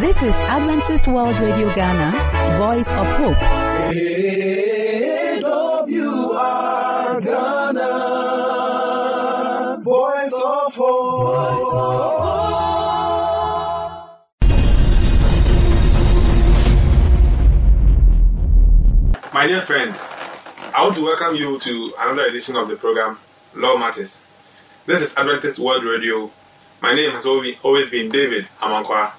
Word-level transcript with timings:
This 0.00 0.22
is 0.22 0.34
Adventist 0.42 1.08
World 1.08 1.36
Radio 1.38 1.74
Ghana, 1.74 2.12
Voice 2.56 2.92
of 2.92 3.06
Hope. 3.16 3.36
AWR 5.88 7.20
Ghana, 7.24 7.90
Voice 9.82 10.32
of 10.32 10.74
Hope. 10.76 11.34
My 19.34 19.46
dear 19.48 19.60
friend, 19.62 19.96
I 20.74 20.82
want 20.84 20.94
to 20.94 21.02
welcome 21.02 21.34
you 21.34 21.58
to 21.58 21.92
another 21.98 22.26
edition 22.26 22.54
of 22.54 22.68
the 22.68 22.76
program 22.76 23.18
Law 23.56 23.76
Matters. 23.76 24.20
This 24.86 25.02
is 25.02 25.16
Adventist 25.16 25.58
World 25.58 25.82
Radio. 25.82 26.30
My 26.80 26.94
name 26.94 27.10
has 27.10 27.26
always 27.26 27.90
been 27.90 28.10
David 28.12 28.46
Amankwa. 28.60 29.10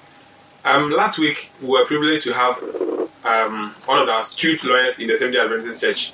Um, 0.62 0.90
last 0.90 1.18
week, 1.18 1.50
we 1.62 1.68
were 1.68 1.86
privileged 1.86 2.24
to 2.24 2.34
have 2.34 2.62
um, 3.24 3.70
one 3.86 4.02
of 4.02 4.08
our 4.08 4.20
astute 4.20 4.62
lawyers 4.62 4.98
in 4.98 5.08
the 5.08 5.16
Seventh 5.16 5.34
day 5.34 5.40
Adventist 5.40 5.80
Church, 5.80 6.12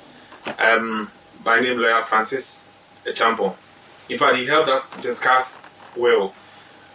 um, 0.59 1.11
by 1.43 1.59
name 1.59 1.77
lawyer 1.77 2.01
Francis 2.03 2.63
Echampo. 3.05 3.55
In 4.09 4.17
fact, 4.17 4.37
he 4.37 4.45
helped 4.45 4.69
us 4.69 4.89
discuss 5.01 5.57
well. 5.97 6.33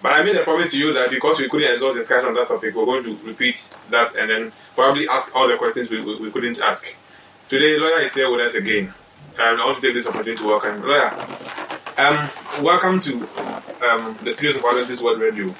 But 0.02 0.12
I 0.12 0.22
made 0.22 0.34
a 0.36 0.44
promise 0.44 0.70
to 0.70 0.78
you 0.78 0.94
that 0.94 1.10
because 1.10 1.38
we 1.38 1.48
couldn't 1.48 1.70
exhaust 1.70 1.94
discussion 1.96 2.28
on 2.28 2.34
that 2.34 2.48
topic, 2.48 2.74
we're 2.74 2.86
going 2.86 3.04
to 3.04 3.16
repeat 3.22 3.70
that 3.90 4.16
and 4.16 4.30
then 4.30 4.52
probably 4.74 5.06
ask 5.06 5.34
all 5.36 5.46
the 5.46 5.58
questions 5.58 5.90
we, 5.90 6.00
we, 6.00 6.16
we 6.20 6.30
couldn't 6.30 6.58
ask. 6.58 6.96
Today, 7.48 7.78
lawyer 7.78 8.00
is 8.00 8.14
here 8.14 8.30
with 8.30 8.40
us 8.40 8.54
again. 8.54 8.92
And 9.38 9.60
I 9.60 9.64
want 9.64 9.76
to 9.76 9.82
take 9.82 9.94
this 9.94 10.06
opportunity 10.06 10.42
to 10.42 10.48
welcome. 10.48 10.82
Lawyer, 10.82 11.10
um, 11.98 12.30
welcome 12.62 12.98
to 13.00 13.14
um, 13.86 14.18
the 14.22 14.32
studios 14.32 14.56
of 14.56 14.64
Adventist 14.64 15.02
World 15.02 15.20
Radio. 15.20 15.54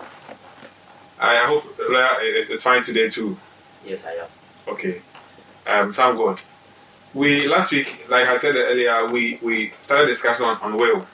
I 1.21 1.47
hope 1.47 1.72
lawyer 1.91 2.23
is, 2.23 2.51
is 2.51 2.63
fine 2.63 2.83
today 2.83 3.09
too. 3.09 3.37
Yes, 3.85 4.05
I 4.07 4.13
am. 4.13 4.27
Okay. 4.69 5.03
Um, 5.67 5.93
thank 5.93 6.17
God. 6.17 6.41
We 7.15 7.47
last 7.47 7.71
week, 7.71 8.07
like 8.09 8.27
I 8.27 8.37
said 8.37 8.57
earlier, 8.57 9.07
we, 9.11 9.39
we 9.43 9.73
started 9.81 10.07
discussion 10.07 10.45
on, 10.45 10.57
on 10.63 10.77
will, 10.77 11.07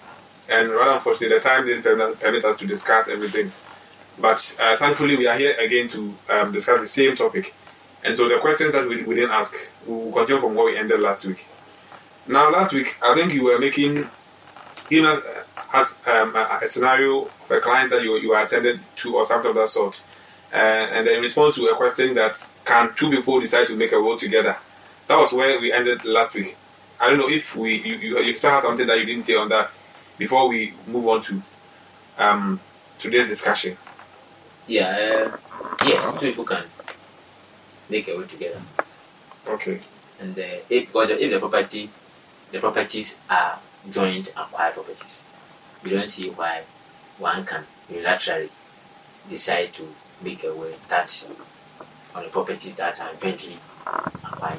and 0.48 0.70
rather 0.70 0.92
unfortunately, 0.92 1.36
the 1.36 1.40
time 1.40 1.66
didn't 1.66 1.82
permit, 1.82 2.20
permit 2.20 2.44
us 2.44 2.56
to 2.58 2.66
discuss 2.66 3.08
everything. 3.08 3.50
But 4.20 4.56
uh, 4.60 4.76
thankfully, 4.76 5.16
we 5.16 5.26
are 5.26 5.36
here 5.36 5.54
again 5.58 5.88
to 5.88 6.14
um, 6.30 6.52
discuss 6.52 6.80
the 6.80 6.86
same 6.86 7.16
topic. 7.16 7.54
And 8.04 8.16
so 8.16 8.28
the 8.28 8.38
questions 8.38 8.72
that 8.72 8.88
we, 8.88 9.02
we 9.02 9.14
didn't 9.16 9.32
ask, 9.32 9.54
we 9.86 9.94
will 9.94 10.12
continue 10.12 10.40
from 10.40 10.54
where 10.54 10.66
we 10.66 10.76
ended 10.76 11.00
last 11.00 11.24
week. 11.24 11.46
Now, 12.28 12.50
last 12.50 12.72
week, 12.72 12.96
I 13.02 13.14
think 13.14 13.32
you 13.34 13.44
were 13.44 13.58
making, 13.58 14.08
even 14.90 15.06
as, 15.06 15.22
as 15.72 15.98
um, 16.06 16.34
a, 16.36 16.60
a 16.62 16.66
scenario 16.68 17.22
of 17.24 17.50
a 17.50 17.60
client 17.60 17.90
that 17.90 18.02
you, 18.02 18.16
you 18.18 18.36
attended 18.36 18.80
to 18.96 19.16
or 19.16 19.24
something 19.24 19.50
of 19.50 19.56
that 19.56 19.68
sort. 19.68 20.02
Uh, 20.52 20.56
and 20.56 21.06
then 21.06 21.16
in 21.16 21.22
response 21.22 21.54
to 21.56 21.66
a 21.66 21.76
question 21.76 22.14
that 22.14 22.48
can 22.64 22.94
two 22.94 23.10
people 23.10 23.38
decide 23.40 23.66
to 23.66 23.76
make 23.76 23.92
a 23.92 24.00
will 24.00 24.18
together? 24.18 24.56
That 25.06 25.16
was 25.16 25.32
where 25.32 25.60
we 25.60 25.72
ended 25.72 26.04
last 26.04 26.34
week. 26.34 26.56
I 27.00 27.08
don't 27.08 27.18
know 27.18 27.28
if 27.28 27.54
we 27.54 27.76
you, 27.76 27.94
you, 27.96 28.18
you 28.20 28.34
still 28.34 28.50
have 28.50 28.62
something 28.62 28.86
that 28.86 28.98
you 28.98 29.04
didn't 29.04 29.22
say 29.22 29.36
on 29.36 29.48
that 29.50 29.76
before 30.16 30.48
we 30.48 30.74
move 30.86 31.06
on 31.06 31.22
to 31.22 31.42
um, 32.18 32.60
today's 32.98 33.26
discussion. 33.26 33.76
Yeah, 34.66 35.30
uh, 35.32 35.36
yes, 35.86 36.12
two 36.12 36.30
people 36.30 36.44
can 36.44 36.64
make 37.88 38.08
a 38.08 38.16
will 38.16 38.26
together. 38.26 38.60
Okay. 39.46 39.80
And 40.20 40.38
uh, 40.38 40.42
if, 40.68 40.86
because 40.86 41.10
if 41.10 41.30
the 41.30 41.38
property, 41.38 41.88
the 42.50 42.58
properties 42.58 43.20
are 43.30 43.58
joint 43.90 44.32
acquired 44.36 44.74
properties, 44.74 45.22
we 45.82 45.90
don't 45.90 46.08
see 46.08 46.28
why 46.30 46.62
one 47.18 47.44
can 47.44 47.64
unilaterally 47.90 48.50
decide 49.30 49.72
to 49.74 49.88
make 50.22 50.44
a 50.44 50.54
will 50.54 50.74
that 50.88 51.28
on 52.14 52.24
the 52.24 52.28
properties 52.30 52.74
that 52.76 53.00
are 53.00 53.10
jointly 53.20 53.56
acquired. 53.86 54.58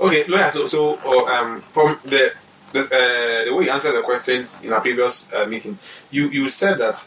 Okay, 0.00 0.24
lawyer. 0.24 0.50
So, 0.50 0.66
so 0.66 0.98
uh, 1.04 1.24
um, 1.26 1.60
from 1.60 1.98
the 2.04 2.32
the, 2.72 2.80
uh, 2.84 3.44
the 3.46 3.54
way 3.54 3.64
you 3.64 3.70
answered 3.70 3.92
the 3.92 4.02
questions 4.02 4.62
in 4.62 4.72
our 4.72 4.80
previous 4.80 5.32
uh, 5.32 5.46
meeting, 5.46 5.78
you 6.10 6.28
you 6.28 6.48
said 6.48 6.78
that, 6.78 7.06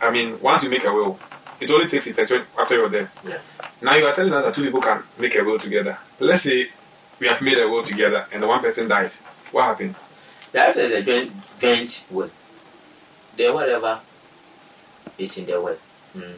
I 0.00 0.10
mean, 0.10 0.40
once 0.40 0.62
you 0.62 0.70
make 0.70 0.84
a 0.84 0.92
will, 0.92 1.18
it 1.60 1.70
only 1.70 1.86
takes 1.86 2.06
effect 2.06 2.32
after 2.58 2.74
your 2.74 2.88
death. 2.88 3.20
Yeah. 3.26 3.38
Now 3.82 3.96
you 3.96 4.06
are 4.06 4.14
telling 4.14 4.32
us 4.32 4.44
that 4.44 4.54
two 4.54 4.62
people 4.62 4.80
can 4.80 5.02
make 5.18 5.34
a 5.36 5.42
will 5.42 5.58
together. 5.58 5.98
Let's 6.18 6.42
say 6.42 6.68
we 7.18 7.28
have 7.28 7.42
made 7.42 7.58
a 7.58 7.68
will 7.68 7.82
together 7.82 8.26
and 8.32 8.42
the 8.42 8.46
one 8.46 8.60
person 8.60 8.88
dies. 8.88 9.18
What 9.52 9.64
happens? 9.64 10.02
That 10.52 10.70
if 10.70 10.76
there's 10.76 10.92
a 10.92 11.02
joint, 11.02 11.32
joint 11.58 12.06
will, 12.10 12.30
then 13.36 13.54
whatever 13.54 14.00
is 15.18 15.36
in 15.38 15.46
the 15.46 15.60
will. 15.60 15.76
Mm. 16.16 16.34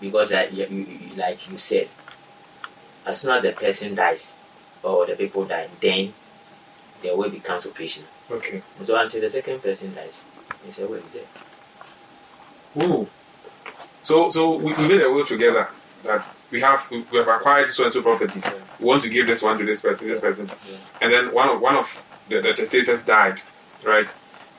Because 0.00 0.32
like 0.32 0.52
you, 0.52 0.66
you, 0.66 0.84
you- 0.84 1.14
like 1.16 1.48
you 1.50 1.56
said, 1.56 1.88
as 3.06 3.20
soon 3.20 3.32
as 3.32 3.42
the 3.42 3.52
person 3.52 3.94
dies 3.94 4.36
or 4.82 5.06
the 5.06 5.14
people 5.14 5.44
die, 5.44 5.68
then 5.80 6.12
the 7.02 7.14
will 7.16 7.30
becomes 7.30 7.66
operational. 7.66 8.08
Okay. 8.30 8.62
So 8.80 9.00
until 9.00 9.20
the 9.20 9.28
second 9.28 9.62
person 9.62 9.94
dies, 9.94 10.22
it's 10.66 10.78
a 10.80 10.86
will 10.86 10.94
is 10.96 11.12
there. 11.14 12.84
Ooh. 12.84 13.06
So, 14.02 14.30
so 14.30 14.56
we, 14.56 14.72
we 14.72 14.88
made 14.88 15.02
a 15.02 15.10
will 15.10 15.24
together 15.24 15.68
that 16.04 16.28
we 16.50 16.60
have 16.60 16.84
we, 16.90 17.02
we 17.12 17.18
have 17.18 17.28
acquired 17.28 17.68
so 17.68 17.84
and 17.84 17.92
so 17.92 18.02
properties. 18.02 18.44
We 18.80 18.86
want 18.86 19.02
to 19.02 19.08
give 19.08 19.26
this 19.26 19.42
one 19.42 19.56
to 19.58 19.64
this 19.64 19.80
person, 19.80 20.08
this 20.08 20.20
person, 20.20 20.50
Yeah. 20.68 20.76
and 21.00 21.12
then 21.12 21.32
one 21.32 21.48
of 21.48 21.60
one 21.60 21.76
of 21.76 22.02
the, 22.28 22.40
the 22.40 22.52
testators 22.54 23.04
died, 23.06 23.40
right? 23.84 24.12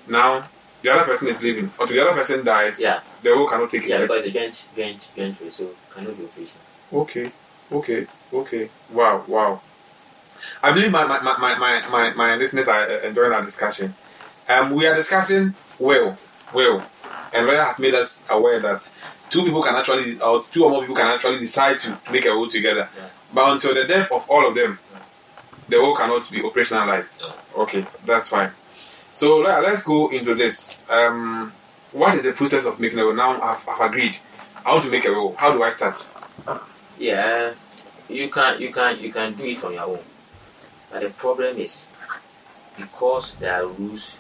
Now 0.08 0.48
the 0.84 0.92
other 0.94 1.06
person 1.06 1.28
is 1.30 1.42
living. 1.42 1.72
Until 1.80 1.96
the 1.96 2.02
other 2.06 2.14
person 2.20 2.46
dies, 2.46 2.80
Yeah, 2.80 3.00
the 3.22 3.30
will 3.32 3.48
cannot 3.48 3.70
take 3.70 3.84
it 3.84 3.90
yeah, 3.90 3.96
effect. 3.96 4.10
because 4.10 4.26
it's 4.26 4.36
a 4.36 4.40
joint, 4.40 4.70
joint, 5.16 5.38
joint 5.40 5.52
so 5.52 5.70
cannot 5.94 6.18
be 6.18 6.26
operational. 6.26 6.64
Okay, 6.94 7.32
okay, 7.72 8.08
okay. 8.34 8.70
Wow, 8.92 9.24
wow. 9.28 9.62
I 10.62 10.72
believe 10.74 10.92
my 10.92 11.08
my, 11.08 11.22
my, 11.22 11.56
my, 11.58 11.88
my, 11.90 12.14
my, 12.14 12.36
listeners 12.36 12.68
are 12.68 12.82
uh, 12.84 13.00
enjoying 13.02 13.32
our 13.32 13.42
discussion. 13.42 13.96
Um, 14.50 14.72
we 14.72 14.86
are 14.86 14.94
discussing 14.94 15.54
will, 15.80 16.18
will, 16.54 16.84
and 17.34 17.48
Lawyer 17.48 17.64
has 17.64 17.80
made 17.80 17.96
us 17.96 18.26
aware 18.30 18.60
that 18.60 18.90
two 19.30 19.44
people 19.44 19.64
can 19.64 19.76
actually, 19.76 20.20
or 20.20 20.44
two 20.52 20.66
or 20.66 20.70
more 20.70 20.82
people 20.82 20.96
can 20.96 21.08
actually 21.08 21.40
decide 21.40 21.80
to 21.80 21.98
make 22.12 22.26
a 22.26 22.34
will 22.36 22.50
together. 22.50 22.90
Yeah. 22.96 23.08
But 23.34 23.54
until 23.54 23.74
the 23.74 23.86
death 23.86 24.12
of 24.12 24.30
all 24.30 24.46
of 24.46 24.54
them, 24.54 24.78
the 25.70 25.80
will 25.80 25.96
cannot 25.96 26.30
be 26.30 26.42
operationalized. 26.42 27.34
Okay, 27.56 27.86
that's 28.06 28.28
fine. 28.28 28.52
So 29.14 29.38
let's 29.38 29.84
go 29.84 30.10
into 30.10 30.34
this. 30.36 30.74
Um, 30.90 31.52
what 31.92 32.16
is 32.16 32.24
the 32.24 32.34
process 32.34 32.66
of 32.66 32.80
making 32.80 33.00
a 33.00 33.06
will? 33.06 33.14
Now 33.16 33.40
I've, 33.42 33.68
I've 33.68 33.82
agreed. 33.82 34.18
I 34.66 34.72
want 34.72 34.84
to 34.86 34.92
make 34.92 35.06
a 35.06 35.12
will. 35.12 35.36
How 35.36 35.52
do 35.54 35.62
I 35.62 35.70
start? 35.70 36.08
Yeah, 36.98 37.54
you 38.10 38.30
can 38.30 38.60
you 38.62 38.72
can 38.72 39.00
you 39.00 39.12
can 39.12 39.34
do 39.34 39.46
it 39.46 39.64
on 39.64 39.74
your 39.74 39.84
own, 39.84 40.00
but 40.92 41.02
the 41.02 41.10
problem 41.10 41.58
is 41.58 41.88
because 42.78 43.36
there 43.38 43.54
are 43.62 43.68
rules 43.68 44.20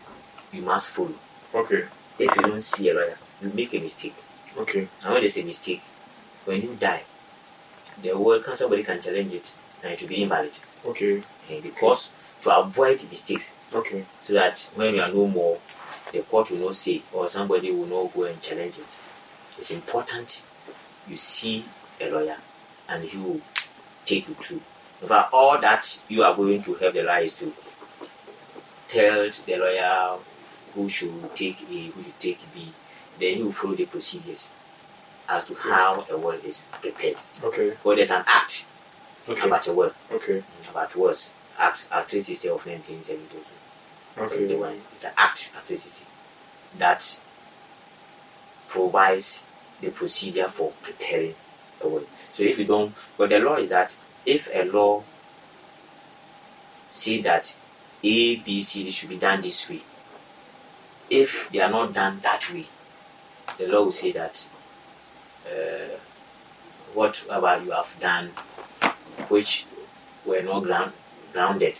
you 0.51 0.61
must 0.61 0.89
follow. 0.91 1.13
Okay, 1.55 1.83
If 2.19 2.35
you 2.35 2.41
don't 2.41 2.61
see 2.61 2.89
a 2.89 2.93
lawyer, 2.93 3.17
you 3.41 3.51
make 3.53 3.73
a 3.75 3.79
mistake. 3.79 4.15
okay. 4.57 4.87
And 5.03 5.13
when 5.13 5.21
there's 5.21 5.37
a 5.37 5.43
mistake, 5.43 5.81
when 6.45 6.61
you 6.61 6.75
die, 6.79 7.03
the 8.01 8.17
world 8.17 8.43
can 8.43 8.55
somebody 8.55 8.83
can 8.83 8.99
challenge 9.01 9.33
it 9.33 9.53
and 9.83 9.93
it 9.93 10.01
will 10.01 10.09
be 10.09 10.23
invalid. 10.23 10.57
Okay, 10.85 11.21
Eh, 11.49 11.59
because 11.61 12.11
to 12.43 12.57
avoid 12.57 13.01
mistakes, 13.09 13.55
okay, 13.73 14.05
so 14.21 14.33
that 14.33 14.71
when 14.75 14.95
you 14.95 15.01
are 15.01 15.11
no 15.11 15.27
more, 15.27 15.57
the 16.11 16.21
court 16.21 16.51
will 16.51 16.57
not 16.59 16.75
say 16.75 17.01
or 17.11 17.27
somebody 17.27 17.71
will 17.71 17.85
not 17.85 18.13
go 18.13 18.23
and 18.23 18.41
challenge 18.41 18.77
it. 18.77 18.99
It's 19.57 19.71
important 19.71 20.43
you 21.07 21.15
see 21.15 21.65
a 22.01 22.09
lawyer 22.09 22.37
and 22.89 23.03
he 23.03 23.17
will 23.17 23.39
take 24.05 24.27
you 24.27 24.33
through. 24.35 24.61
In 25.01 25.07
fact, 25.07 25.33
all 25.33 25.59
that 25.59 26.01
you 26.07 26.23
are 26.23 26.35
going 26.35 26.61
to 26.63 26.73
help 26.75 26.93
the 26.93 27.03
lawyer 27.03 27.23
is 27.23 27.35
to 27.37 27.51
tell 28.87 29.29
the 29.45 29.55
lawyer 29.57 30.17
who 30.75 30.89
should 30.89 31.35
take 31.35 31.61
A, 31.69 31.87
who 31.87 32.03
should 32.03 32.19
take 32.19 32.39
B, 32.53 32.71
then 33.19 33.37
you 33.37 33.51
follow 33.51 33.75
the 33.75 33.85
procedures 33.85 34.51
as 35.29 35.45
to 35.45 35.55
how 35.55 36.05
a 36.09 36.17
will 36.17 36.31
is 36.31 36.71
prepared. 36.81 37.15
okay, 37.43 37.73
Well, 37.83 37.95
there's 37.95 38.11
an 38.11 38.23
act 38.27 38.67
okay, 39.29 39.47
about 39.47 39.67
a 39.67 39.73
will, 39.73 39.93
okay, 40.11 40.43
about 40.69 40.95
wills, 40.95 41.33
Act, 41.57 41.87
act 41.91 42.09
360 42.09 42.49
of 42.49 42.65
1972. 42.65 44.27
So 44.27 44.47
the 44.47 44.55
one 44.55 44.79
is 44.91 45.03
an 45.05 45.11
act 45.17 45.53
Act 45.55 45.67
360 45.67 46.05
that 46.77 47.21
provides 48.67 49.45
the 49.81 49.89
procedure 49.89 50.47
for 50.47 50.71
preparing 50.81 51.35
a 51.81 51.87
will. 51.87 52.05
So 52.31 52.43
if 52.43 52.57
you 52.57 52.65
don't, 52.65 52.93
but 53.17 53.29
the 53.29 53.39
law 53.39 53.55
is 53.55 53.69
that 53.69 53.95
if 54.25 54.49
a 54.53 54.63
law 54.65 55.03
says 56.87 57.23
that 57.23 57.57
A, 58.03 58.35
B, 58.37 58.61
C, 58.61 58.83
D 58.83 58.89
should 58.89 59.09
be 59.09 59.17
done 59.17 59.41
this 59.41 59.69
way, 59.69 59.81
if 61.09 61.49
they 61.51 61.59
are 61.59 61.69
not 61.69 61.93
done 61.93 62.19
that 62.23 62.49
way, 62.53 62.65
the 63.57 63.67
law 63.67 63.83
will 63.83 63.91
say 63.91 64.11
that 64.13 64.49
uh, 65.45 65.97
whatever 66.93 67.61
you 67.63 67.71
have 67.71 67.95
done, 67.99 68.29
which 69.29 69.65
were 70.25 70.41
not 70.41 70.63
ground, 70.63 70.93
grounded 71.33 71.75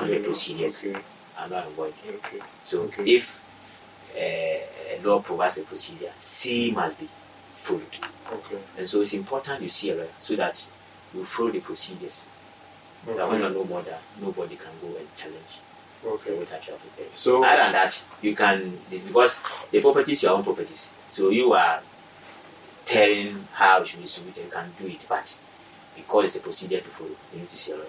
in 0.00 0.08
the 0.08 0.18
procedures, 0.18 0.84
Okay, 0.84 0.98
are 1.38 1.48
not 1.48 1.70
void. 1.72 1.94
okay, 2.08 2.40
So 2.64 2.82
Okay. 2.82 3.04
if 3.16 3.40
uh, 4.16 4.18
a 4.18 5.00
law 5.04 5.20
provides 5.20 5.58
a 5.58 5.62
procedure, 5.62 6.10
C 6.16 6.70
must 6.72 6.98
be 6.98 7.08
followed. 7.54 7.96
Okay. 8.32 8.58
And 8.78 8.88
so 8.88 9.00
it's 9.02 9.12
important 9.14 9.62
you 9.62 9.68
see 9.68 9.90
a 9.90 9.94
lawyer 9.94 10.08
so 10.18 10.34
that 10.36 10.64
you 11.14 11.24
follow 11.24 11.50
the 11.50 11.60
procedures. 11.60 12.26
That 13.06 13.28
when 13.28 13.40
you 13.40 13.46
Okay. 13.46 13.54
know 13.54 13.64
more 13.64 13.82
that 13.82 14.00
nobody 14.20 14.56
can 14.56 14.72
go 14.80 14.96
and 14.96 15.06
challenge 15.16 15.52
Okay. 16.04 16.32
way 16.38 16.44
that 16.44 16.66
you 16.66 16.74
are 16.74 16.78
prepared. 16.78 17.14
So 17.16 17.44
Other 17.44 17.56
than 17.64 17.72
that, 17.72 18.02
you 18.22 18.34
can 18.34 18.78
this- 18.90 19.02
because 19.02 19.40
the 19.70 19.80
properties 19.80 20.22
your 20.22 20.32
own 20.32 20.42
properties. 20.44 20.90
So 21.10 21.28
you 21.30 21.52
are 21.52 21.80
telling 22.84 23.46
how 23.52 23.80
it 23.82 23.88
should 23.88 24.00
be 24.02 24.06
submitted, 24.06 24.44
you 24.44 24.50
can 24.50 24.70
do 24.78 24.86
it, 24.86 25.04
but 25.08 25.38
because 25.96 26.24
it's 26.24 26.36
a 26.36 26.40
procedure 26.40 26.80
to 26.80 26.88
follow, 26.88 27.16
you 27.32 27.40
need 27.40 27.48
to 27.50 27.56
see 27.56 27.72
a 27.72 27.76
lawyer. 27.76 27.86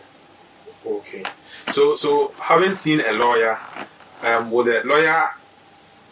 Okay. 0.85 1.23
So 1.69 1.95
so 1.95 2.33
having 2.39 2.75
seen 2.75 3.01
a 3.01 3.11
lawyer, 3.13 3.57
um, 4.23 4.51
will 4.51 4.63
the 4.63 4.81
lawyer, 4.85 5.29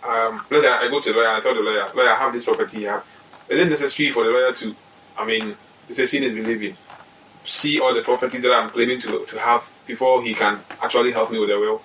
um, 0.08 0.44
let's 0.50 0.64
say 0.64 0.70
I 0.70 0.88
go 0.90 1.00
to 1.00 1.14
the 1.14 1.18
lawyer 1.18 1.30
I 1.30 1.42
tell 1.42 1.54
the 1.54 1.62
lawyer, 1.62 1.90
lawyer, 1.96 2.10
I 2.10 2.16
have 2.16 2.34
this 2.34 2.44
property 2.44 2.80
here. 2.80 3.02
Is 3.50 3.60
it 3.60 3.70
necessary 3.70 4.10
for 4.12 4.24
the 4.24 4.32
lawyer 4.32 4.52
to, 4.54 4.76
I 5.18 5.26
mean, 5.26 5.56
it's 5.88 6.00
a 6.00 6.08
sin 6.08 6.24
is 6.24 6.34
believing, 6.34 6.76
see 7.44 7.80
all 7.80 7.94
the 7.94 8.02
properties 8.02 8.42
that 8.42 8.52
I'm 8.52 8.70
claiming 8.70 9.00
to 9.02 9.26
to 9.26 9.40
have 9.40 9.70
before 9.86 10.24
he 10.24 10.34
can 10.34 10.60
actually 10.82 11.12
help 11.12 11.32
me 11.32 11.40
with 11.40 11.50
the 11.50 11.60
will? 11.60 11.82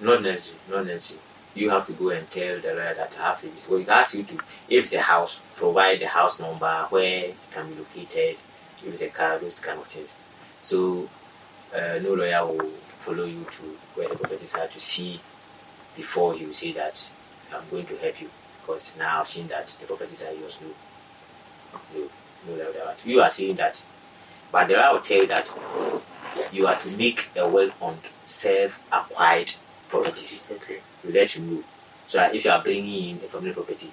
Not 0.00 0.22
necessary, 0.22 0.58
not 0.70 0.86
necessary. 0.86 1.20
You 1.54 1.70
have 1.70 1.86
to 1.86 1.92
go 1.92 2.10
and 2.10 2.28
tell 2.30 2.58
the 2.60 2.74
lawyer 2.74 2.94
that 2.94 3.16
I 3.18 3.28
have 3.28 3.42
this. 3.42 3.68
Well, 3.68 3.78
he 3.78 3.88
asks 3.88 4.14
you 4.14 4.24
to, 4.24 4.34
if 4.68 4.84
it's 4.84 4.94
a 4.94 5.00
house, 5.00 5.40
provide 5.56 6.00
the 6.00 6.08
house 6.08 6.40
number, 6.40 6.86
where 6.90 7.26
it 7.26 7.36
can 7.50 7.68
be 7.68 7.76
located, 7.76 8.36
if 8.84 8.86
it's 8.86 9.02
a 9.02 9.08
car, 9.08 9.38
those 9.38 9.60
kind 9.60 9.78
of 9.78 9.86
things. 9.86 10.16
So, 10.60 11.08
uh, 11.74 11.98
no 12.02 12.14
lawyer 12.14 12.44
will 12.46 12.68
follow 12.98 13.24
you 13.24 13.44
to 13.44 13.62
where 13.94 14.08
the 14.08 14.14
properties 14.16 14.54
are 14.54 14.66
to 14.68 14.80
see 14.80 15.20
before 15.96 16.34
he 16.34 16.46
will 16.46 16.52
say 16.52 16.72
that 16.72 17.10
I'm 17.52 17.62
going 17.70 17.86
to 17.86 17.96
help 17.96 18.20
you 18.20 18.30
because 18.60 18.96
now 18.98 19.20
I've 19.20 19.28
seen 19.28 19.46
that 19.48 19.66
the 19.80 19.86
properties 19.86 20.24
are 20.24 20.32
yours. 20.32 20.60
No, 20.62 20.68
no, 21.94 22.08
no 22.48 22.54
lawyer. 22.62 22.72
will- 22.74 22.94
You 23.10 23.20
are 23.22 23.28
saying 23.30 23.56
that, 23.56 23.82
but 24.50 24.68
the 24.68 24.74
lawyer 24.74 24.92
will 24.94 25.00
tell 25.00 25.18
you 25.18 25.26
that 25.26 25.52
you 26.52 26.66
are 26.66 26.76
to 26.76 26.96
make 26.96 27.30
a 27.36 27.46
well-owned, 27.48 28.08
self-acquired 28.24 29.52
properties. 29.88 30.48
Okay. 30.50 30.78
We 31.04 31.12
let 31.12 31.34
you 31.36 31.42
know. 31.42 31.64
So 32.08 32.18
that 32.18 32.34
if 32.34 32.44
you 32.44 32.50
are 32.50 32.62
bringing 32.62 33.10
in 33.10 33.16
a 33.16 33.28
family 33.28 33.52
property, 33.52 33.90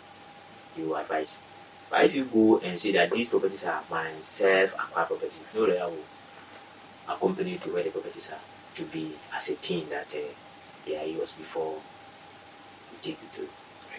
you 0.77 0.85
will 0.89 0.95
advise. 0.97 1.39
But 1.89 2.05
if 2.05 2.15
you 2.15 2.25
go 2.25 2.59
and 2.59 2.77
say 2.79 2.91
that 2.93 3.11
these 3.11 3.29
properties 3.29 3.65
are 3.65 3.81
my 3.89 4.07
self-acquired 4.19 5.07
properties, 5.07 5.39
no 5.55 5.61
lawyer 5.65 5.87
will 5.89 6.03
accompany 7.09 7.51
you 7.51 7.57
to 7.59 7.73
where 7.73 7.83
the 7.83 7.89
properties 7.89 8.31
are 8.31 8.39
to 8.75 8.83
be 8.85 9.11
ascertained 9.33 9.89
that 9.89 10.13
uh, 10.15 10.19
they 10.85 10.97
are 10.97 11.05
yours 11.05 11.33
before 11.33 11.73
you 12.91 12.97
take 13.01 13.17
you 13.21 13.27
to. 13.43 13.49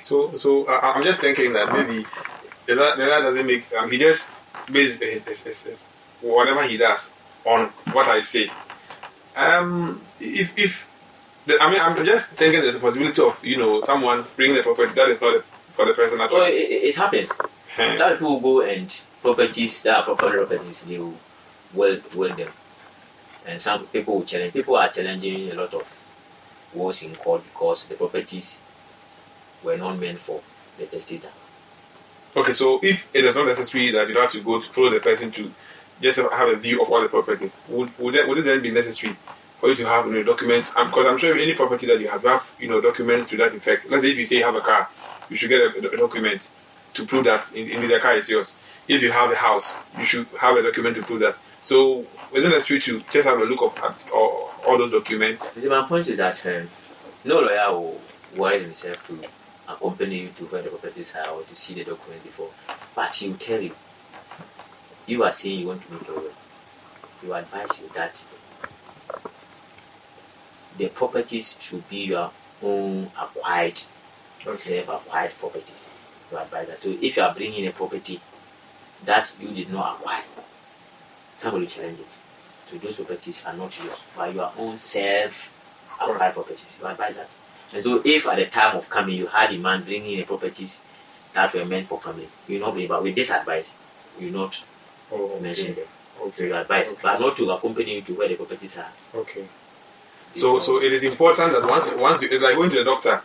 So 0.00 0.34
so 0.34 0.64
uh, 0.66 0.80
I'm 0.82 1.02
just 1.02 1.20
thinking 1.20 1.52
that 1.52 1.72
maybe 1.72 2.06
the 2.66 2.74
lawyer 2.74 2.96
doesn't 3.22 3.46
make 3.46 3.66
um, 3.74 3.90
he 3.90 3.98
just 3.98 4.28
bases 4.72 4.98
his, 5.00 5.24
his, 5.26 5.42
his, 5.44 5.62
his 5.64 5.84
whatever 6.22 6.62
he 6.64 6.76
does 6.76 7.10
on 7.44 7.66
what 7.92 8.08
I 8.08 8.20
say. 8.20 8.50
Um, 9.36 10.00
if 10.20 10.56
if 10.58 10.86
the, 11.46 11.58
I 11.60 11.70
mean 11.70 11.80
I'm 11.80 12.04
just 12.04 12.30
thinking 12.30 12.60
there's 12.60 12.74
a 12.76 12.80
possibility 12.80 13.20
of 13.22 13.42
you 13.44 13.56
know 13.58 13.80
someone 13.80 14.24
bringing 14.36 14.56
the 14.56 14.62
property 14.62 14.92
that 14.94 15.08
is 15.08 15.20
not 15.20 15.42
for 15.44 15.84
the 15.86 15.94
person 15.94 16.18
Oh, 16.20 16.24
actually. 16.24 16.40
it, 16.40 16.70
it 16.70 16.88
it 16.88 16.96
happens. 16.96 17.32
Hmm. 17.76 17.94
Some 17.94 18.12
people 18.12 18.40
go 18.40 18.60
and 18.62 19.02
properties 19.22 19.82
that 19.84 19.98
are 19.98 20.02
property 20.02 20.38
properties, 20.38 20.82
they 20.84 20.98
will 20.98 21.14
well 21.74 21.96
well 22.14 22.34
them. 22.34 22.48
And 23.46 23.60
some 23.60 23.86
people 23.86 24.16
will 24.16 24.24
challenge. 24.24 24.52
People 24.52 24.76
are 24.76 24.88
challenging 24.88 25.50
a 25.50 25.54
lot 25.54 25.72
of 25.74 25.98
wars 26.74 27.02
in 27.02 27.14
court 27.14 27.42
because 27.44 27.88
the 27.88 27.94
properties 27.94 28.62
were 29.62 29.76
not 29.76 29.98
meant 29.98 30.18
for 30.18 30.40
the 30.78 30.86
testator. 30.86 31.28
Okay, 32.36 32.52
so 32.52 32.78
if 32.82 33.08
it 33.14 33.24
is 33.24 33.34
not 33.34 33.46
necessary 33.46 33.90
that 33.90 34.08
you 34.08 34.18
have 34.18 34.30
to 34.30 34.40
go 34.40 34.60
to 34.60 34.72
follow 34.72 34.90
the 34.90 35.00
person 35.00 35.30
to 35.32 35.50
just 36.00 36.18
have 36.18 36.48
a 36.48 36.56
view 36.56 36.80
of 36.80 36.90
all 36.90 37.00
the 37.02 37.08
properties, 37.08 37.58
would 37.68 37.90
would 37.98 38.14
it, 38.14 38.28
would 38.28 38.38
it 38.38 38.42
then 38.42 38.62
be 38.62 38.70
necessary 38.70 39.16
for 39.58 39.68
you 39.68 39.74
to 39.74 39.86
have 39.86 40.06
you 40.06 40.12
know, 40.12 40.22
documents? 40.22 40.70
Um, 40.76 40.88
because 40.88 41.06
I'm 41.06 41.18
sure 41.18 41.34
any 41.34 41.54
property 41.54 41.86
that 41.86 41.98
you 42.00 42.08
have, 42.08 42.22
you 42.22 42.28
have 42.28 42.54
you 42.60 42.68
know 42.68 42.80
documents 42.80 43.28
to 43.30 43.36
that 43.38 43.54
effect. 43.54 43.90
Let's 43.90 44.02
say 44.04 44.12
if 44.12 44.18
you 44.18 44.24
say 44.24 44.36
you 44.36 44.44
have 44.44 44.54
a 44.54 44.60
car, 44.60 44.88
you 45.28 45.36
should 45.36 45.48
get 45.48 45.60
a, 45.60 45.92
a 45.92 45.96
document 45.96 46.48
to 46.94 47.04
prove 47.04 47.24
that 47.24 47.50
in, 47.52 47.68
in 47.68 47.88
the 47.88 47.98
car 47.98 48.14
is 48.14 48.28
yours. 48.28 48.52
If 48.86 49.02
you 49.02 49.12
have 49.12 49.30
a 49.30 49.36
house, 49.36 49.76
you 49.98 50.04
should 50.04 50.26
have 50.38 50.56
a 50.56 50.62
document 50.62 50.96
to 50.96 51.02
prove 51.02 51.20
that. 51.20 51.36
So 51.60 52.04
is 52.32 52.44
it 52.44 52.48
necessary 52.48 52.80
to 52.80 53.00
just 53.12 53.26
have 53.26 53.38
a 53.38 53.44
look 53.44 53.62
of 53.62 53.76
at 53.78 54.12
all, 54.12 54.50
all 54.66 54.78
those 54.78 54.92
documents? 54.92 55.44
My 55.64 55.82
point 55.82 56.08
is 56.08 56.18
that 56.18 56.44
um, 56.46 56.68
no 57.24 57.40
lawyer 57.40 57.72
will 57.72 58.00
worry 58.36 58.60
himself 58.62 59.04
to 59.08 59.18
accompany 59.68 60.20
you 60.20 60.28
to 60.28 60.44
where 60.46 60.62
the 60.62 60.70
properties 60.70 61.14
are 61.16 61.28
or 61.30 61.42
to 61.42 61.56
see 61.56 61.74
the 61.74 61.84
document 61.84 62.22
before, 62.22 62.50
but 62.94 63.14
he 63.14 63.28
will 63.28 63.36
tell 63.36 63.60
you. 63.60 63.74
You 65.06 65.24
are 65.24 65.30
saying 65.30 65.60
you 65.60 65.66
want 65.66 65.82
to 65.82 65.92
make 65.92 66.08
a 66.08 66.12
will. 66.12 66.30
You 67.24 67.34
advise 67.34 67.82
you 67.82 67.88
that 67.94 68.22
the 70.78 70.88
properties 70.88 71.56
should 71.60 71.88
be 71.88 72.04
your 72.06 72.30
own 72.62 73.10
acquired, 73.20 73.80
Okay. 74.42 74.52
self-acquired 74.52 75.32
properties. 75.38 75.90
You 76.30 76.38
advise 76.38 76.68
that. 76.68 76.80
So 76.80 76.90
if 76.90 77.16
you 77.16 77.22
are 77.22 77.34
bringing 77.34 77.66
a 77.66 77.72
property 77.72 78.20
that 79.04 79.32
you 79.40 79.48
did 79.48 79.70
not 79.72 79.96
acquire, 79.96 80.22
somebody 81.40 81.64
will 81.64 81.70
challenge 81.70 82.00
it. 82.00 82.18
So 82.66 82.76
those 82.76 82.96
properties 82.96 83.44
are 83.46 83.54
not 83.54 83.76
yours, 83.82 84.04
but 84.16 84.34
your 84.34 84.52
own 84.58 84.76
self-acquired 84.76 86.34
properties. 86.34 86.78
You 86.80 86.86
advise 86.86 87.16
that. 87.16 87.30
And 87.72 87.82
so 87.82 88.02
if 88.04 88.26
at 88.26 88.36
the 88.36 88.46
time 88.46 88.76
of 88.76 88.88
coming 88.90 89.16
you 89.16 89.26
had 89.26 89.52
a 89.52 89.58
man 89.58 89.82
bringing 89.82 90.18
in 90.18 90.24
properties 90.26 90.80
that 91.32 91.52
were 91.54 91.64
meant 91.64 91.86
for 91.86 91.98
family, 92.00 92.28
you 92.46 92.58
will 92.58 92.66
not 92.66 92.74
bring. 92.74 92.88
But 92.88 93.02
with 93.02 93.14
this 93.14 93.30
advice, 93.30 93.76
you 94.20 94.30
not 94.30 94.62
Oh, 95.12 95.40
mention 95.40 95.74
them. 95.74 95.86
So 96.16 96.24
Okay. 96.26 96.46
you 96.48 96.54
advise, 96.54 96.92
Okay. 96.92 97.00
but 97.02 97.18
not 97.20 97.36
to 97.38 97.50
accompany 97.50 97.94
you 97.96 98.02
to 98.02 98.12
where 98.14 98.28
the 98.28 98.36
properties 98.36 98.78
are. 98.78 98.92
Okay. 99.14 99.44
So, 100.34 100.58
so 100.60 100.80
it 100.80 100.92
is 100.92 101.02
important 101.02 101.52
that 101.52 101.66
once, 101.66 101.90
once 101.92 102.22
you, 102.22 102.28
it's 102.30 102.42
like 102.42 102.54
going 102.54 102.70
to 102.70 102.76
the 102.76 102.84
doctor. 102.84 103.20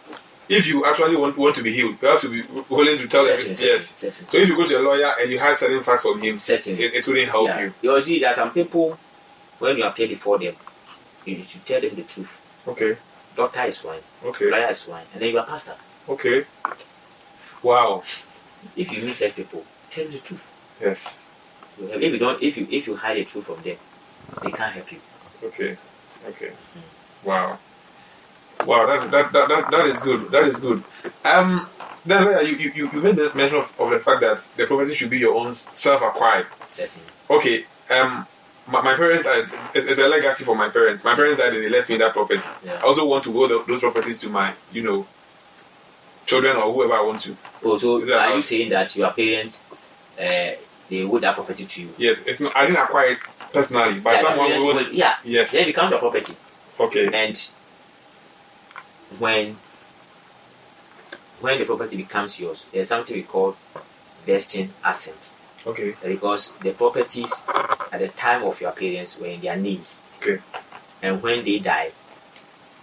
If 0.47 0.67
you 0.67 0.85
actually 0.85 1.15
want, 1.15 1.35
want 1.37 1.55
to 1.55 1.63
be 1.63 1.73
healed, 1.73 1.97
you 2.01 2.07
have 2.07 2.21
to 2.21 2.29
be 2.29 2.43
willing 2.69 2.97
to 2.99 3.07
tell. 3.07 3.25
Certain, 3.25 3.55
certain, 3.55 3.67
Yes. 3.73 3.93
certain. 3.95 4.27
So 4.27 4.37
if 4.37 4.47
you 4.47 4.55
go 4.55 4.67
to 4.67 4.77
a 4.77 4.81
lawyer 4.81 5.11
and 5.19 5.29
you 5.31 5.39
have 5.39 5.57
certain 5.57 5.81
facts 5.83 6.03
from 6.03 6.21
him, 6.21 6.37
Certain. 6.37 6.77
it, 6.77 6.93
it 6.93 7.07
wouldn't 7.07 7.29
help 7.29 7.47
yeah. 7.47 7.61
you. 7.61 7.73
You 7.81 8.01
see, 8.01 8.19
there 8.19 8.29
are 8.29 8.35
some 8.35 8.51
people 8.51 8.97
when 9.59 9.77
you 9.77 9.83
appear 9.83 10.07
before 10.07 10.37
them, 10.37 10.53
you 11.25 11.41
should 11.41 11.65
tell 11.65 11.81
them 11.81 11.95
the 11.95 12.03
truth. 12.03 12.39
Okay. 12.67 12.97
Doctor 13.35 13.63
is 13.63 13.83
one, 13.83 13.99
Okay. 14.23 14.49
lawyer 14.51 14.69
is 14.69 14.87
one, 14.87 15.01
and 15.13 15.21
then 15.21 15.29
you 15.29 15.39
are 15.39 15.45
pastor. 15.45 15.75
Okay. 16.07 16.45
Wow. 17.63 18.03
If 18.75 18.91
you 18.93 19.03
meet 19.03 19.15
such 19.15 19.35
people, 19.35 19.65
tell 19.89 20.03
them 20.05 20.13
the 20.13 20.19
truth. 20.19 20.51
Yes. 20.79 21.23
If 21.81 22.01
you 22.13 22.17
don't, 22.19 22.41
if 22.41 22.57
you 22.57 22.67
if 22.69 22.87
you 22.87 22.95
hide 22.95 23.17
the 23.17 23.25
truth 23.25 23.45
from 23.47 23.61
them, 23.61 23.77
they 24.43 24.51
can't 24.51 24.73
help 24.73 24.91
you. 24.91 24.99
Okay. 25.43 25.75
Okay. 26.27 26.47
Mm. 26.49 27.25
Wow. 27.25 27.59
Wow. 28.65 28.85
That 28.85 29.11
that 29.11 29.31
that 29.33 29.47
that, 29.47 29.71
that 29.71 29.85
is 29.85 29.99
good. 30.01 30.29
That 30.31 30.43
is 30.43 30.59
good. 30.59 30.83
Um. 31.23 31.67
Then 32.07 32.45
you, 32.45 32.55
you, 32.57 32.71
you 32.93 33.01
made 33.01 33.15
the 33.15 33.31
mention 33.33 33.57
of, 33.57 33.73
of 33.79 33.89
the 33.89 33.99
fact 33.99 34.21
that 34.21 34.45
the 34.57 34.67
property 34.67 34.93
should 34.93 35.09
be 35.09 35.17
your 35.17 35.33
own 35.33 35.51
self-acquired. 35.55 36.45
Certainly. 36.69 37.07
Okay. 37.31 37.65
Um. 37.89 38.27
My, 38.67 38.81
my 38.81 38.95
parents 38.95 39.23
died. 39.23 39.45
It's, 39.73 39.87
it's 39.87 39.99
a 39.99 40.07
legacy 40.07 40.43
for 40.43 40.55
my 40.55 40.69
parents. 40.69 41.03
My 41.03 41.15
parents 41.15 41.37
died 41.39 41.53
and 41.53 41.63
they 41.63 41.69
left 41.69 41.89
me 41.89 41.97
that 41.97 42.13
property. 42.13 42.41
Yeah. 42.63 42.73
I 42.73 42.81
also 42.81 43.05
want 43.05 43.23
to 43.25 43.33
go 43.33 43.47
the, 43.47 43.63
those 43.67 43.79
properties 43.79 44.19
to 44.21 44.29
my, 44.29 44.53
you 44.71 44.81
know, 44.83 45.05
children 46.25 46.55
or 46.57 46.71
whoever 46.73 46.93
I 46.93 47.01
want 47.01 47.21
to. 47.21 47.35
Oh, 47.63 47.77
so 47.77 48.01
are 48.11 48.35
you 48.35 48.41
saying 48.41 48.69
that 48.69 48.95
your 48.95 49.11
parents, 49.11 49.63
uh, 50.19 50.53
they 50.89 51.03
owed 51.03 51.21
that 51.21 51.35
property 51.35 51.65
to 51.65 51.81
you? 51.83 51.89
Yes, 51.97 52.23
it's 52.25 52.39
not. 52.39 52.55
I 52.55 52.65
didn't 52.67 52.81
acquire 52.83 53.07
it 53.09 53.17
personally, 53.53 53.99
but 53.99 54.13
Yeah, 54.13 54.21
someone 54.21 54.49
will- 54.49 54.89
yeah, 54.91 55.15
Yes. 55.23 55.51
then 55.51 55.63
it 55.63 55.67
becomes 55.67 55.91
your 55.91 55.99
property. 55.99 56.33
Okay. 56.79 57.05
And 57.13 57.51
when 59.19 59.57
when 61.41 61.59
the 61.59 61.65
property 61.65 61.97
becomes 61.97 62.39
yours, 62.39 62.65
there's 62.71 62.87
something 62.87 63.15
we 63.15 63.23
call 63.23 63.55
vesting 64.25 64.71
assent. 64.83 65.33
Okay. 65.67 65.95
Because 66.03 66.53
the 66.57 66.71
properties 66.71 67.45
at 67.91 67.99
the 67.99 68.07
time 68.09 68.43
of 68.43 68.59
your 68.61 68.71
parents 68.71 69.19
were 69.19 69.27
in 69.27 69.41
their 69.41 69.55
names. 69.57 70.01
Okay. 70.21 70.39
And 71.01 71.21
when 71.21 71.43
they 71.43 71.59
die, 71.59 71.91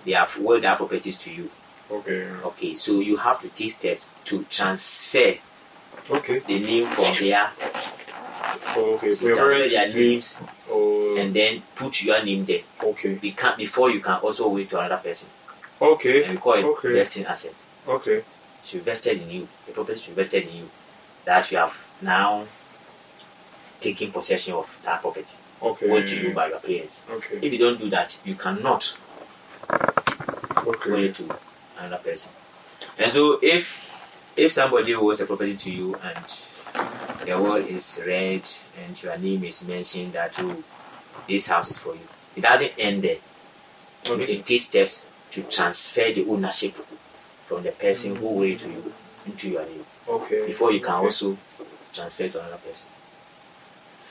they 0.05 0.13
have 0.13 0.37
willed 0.39 0.63
their 0.63 0.77
properties 0.77 1.19
to 1.19 1.31
you. 1.33 1.51
Okay. 1.91 2.29
Okay, 2.45 2.77
so 2.77 3.01
you 3.01 3.17
have 3.17 3.41
to 3.43 3.49
take 3.49 3.71
steps 3.71 4.09
to 4.25 4.45
transfer 4.45 5.35
Okay. 6.11 6.39
the 6.41 6.59
name 6.59 6.87
from 6.87 7.15
there. 7.21 7.51
Oh, 8.77 8.95
okay. 8.95 9.13
So 9.13 9.35
transfer 9.35 9.69
their 9.69 9.89
names 9.89 10.41
Oh. 10.71 11.17
and 11.19 11.35
then 11.35 11.63
put 11.75 12.03
your 12.03 12.23
name 12.25 12.45
there. 12.45 12.61
Okay. 12.83 13.17
Beca- 13.17 13.57
before 13.57 13.91
you 13.91 14.01
can 14.01 14.15
also 14.21 14.49
wait 14.49 14.69
to 14.71 14.79
another 14.79 14.97
person. 15.03 15.29
Okay. 15.83 16.23
And 16.25 16.33
we 16.35 16.39
call 16.39 16.55
it 16.55 16.65
Okay. 16.65 16.93
vesting 16.93 17.27
assent. 17.27 17.57
Okay. 17.89 18.23
She 18.65 18.79
invested 18.79 19.21
in 19.21 19.31
you. 19.31 19.49
The 19.67 19.73
property 19.73 19.99
she 19.99 20.11
invested 20.11 20.47
in 20.49 20.57
you. 20.59 20.71
That 21.25 21.51
you 21.51 21.59
have 21.59 21.77
now 22.01 22.45
taken 23.81 24.13
possession 24.13 24.55
of 24.55 24.79
that 24.85 25.01
property. 25.01 25.35
Okay. 25.61 25.91
What 25.91 26.07
to 26.07 26.21
you 26.21 26.33
by 26.33 26.49
your 26.49 26.61
parents. 26.61 27.05
Okay. 27.11 27.39
If 27.43 27.53
you 27.53 27.59
don't 27.59 27.79
do 27.81 27.91
that, 27.91 28.17
you 28.25 28.37
cannot 28.37 28.99
Okay. 30.65 31.05
it 31.07 31.15
to 31.17 31.37
another 31.79 31.99
person. 32.03 32.33
And 32.99 33.11
so 33.11 33.39
if 33.43 33.91
if 34.37 34.53
somebody 34.53 34.95
owes 34.95 35.21
a 35.21 35.27
property 35.27 35.57
to 35.57 35.71
you 35.71 35.95
and 35.97 36.25
the 37.27 37.39
will 37.39 37.57
is 37.57 38.01
red 38.07 38.49
and 38.85 39.03
your 39.03 39.17
name 39.19 39.45
is 39.45 39.67
mentioned 39.67 40.13
that 40.13 40.35
oh, 40.39 40.63
this 41.29 41.49
house 41.49 41.71
is 41.71 41.79
for 41.79 41.95
you, 41.95 42.07
it 42.37 42.41
doesn't 42.43 42.73
end 42.79 43.03
there. 43.03 43.17
You 44.07 44.17
need 44.17 44.29
to 44.29 44.43
take 44.43 44.61
steps 44.61 45.07
to 45.33 45.43
transfer 45.43 46.13
the 46.13 46.25
ownership 46.29 46.75
from 47.47 47.63
the 47.63 47.73
person 47.73 48.15
who 48.17 48.27
will 48.27 48.43
it 48.43 48.59
to 48.61 48.71
you 48.71 48.93
into 49.27 49.51
your 49.51 49.65
name 49.65 49.85
Okay. 50.09 50.47
before 50.47 50.73
you 50.73 50.81
can 50.81 50.95
okay. 50.95 51.05
also 51.07 51.37
transfer 51.93 52.29
to 52.29 52.41
another 52.41 52.57
person 52.59 52.89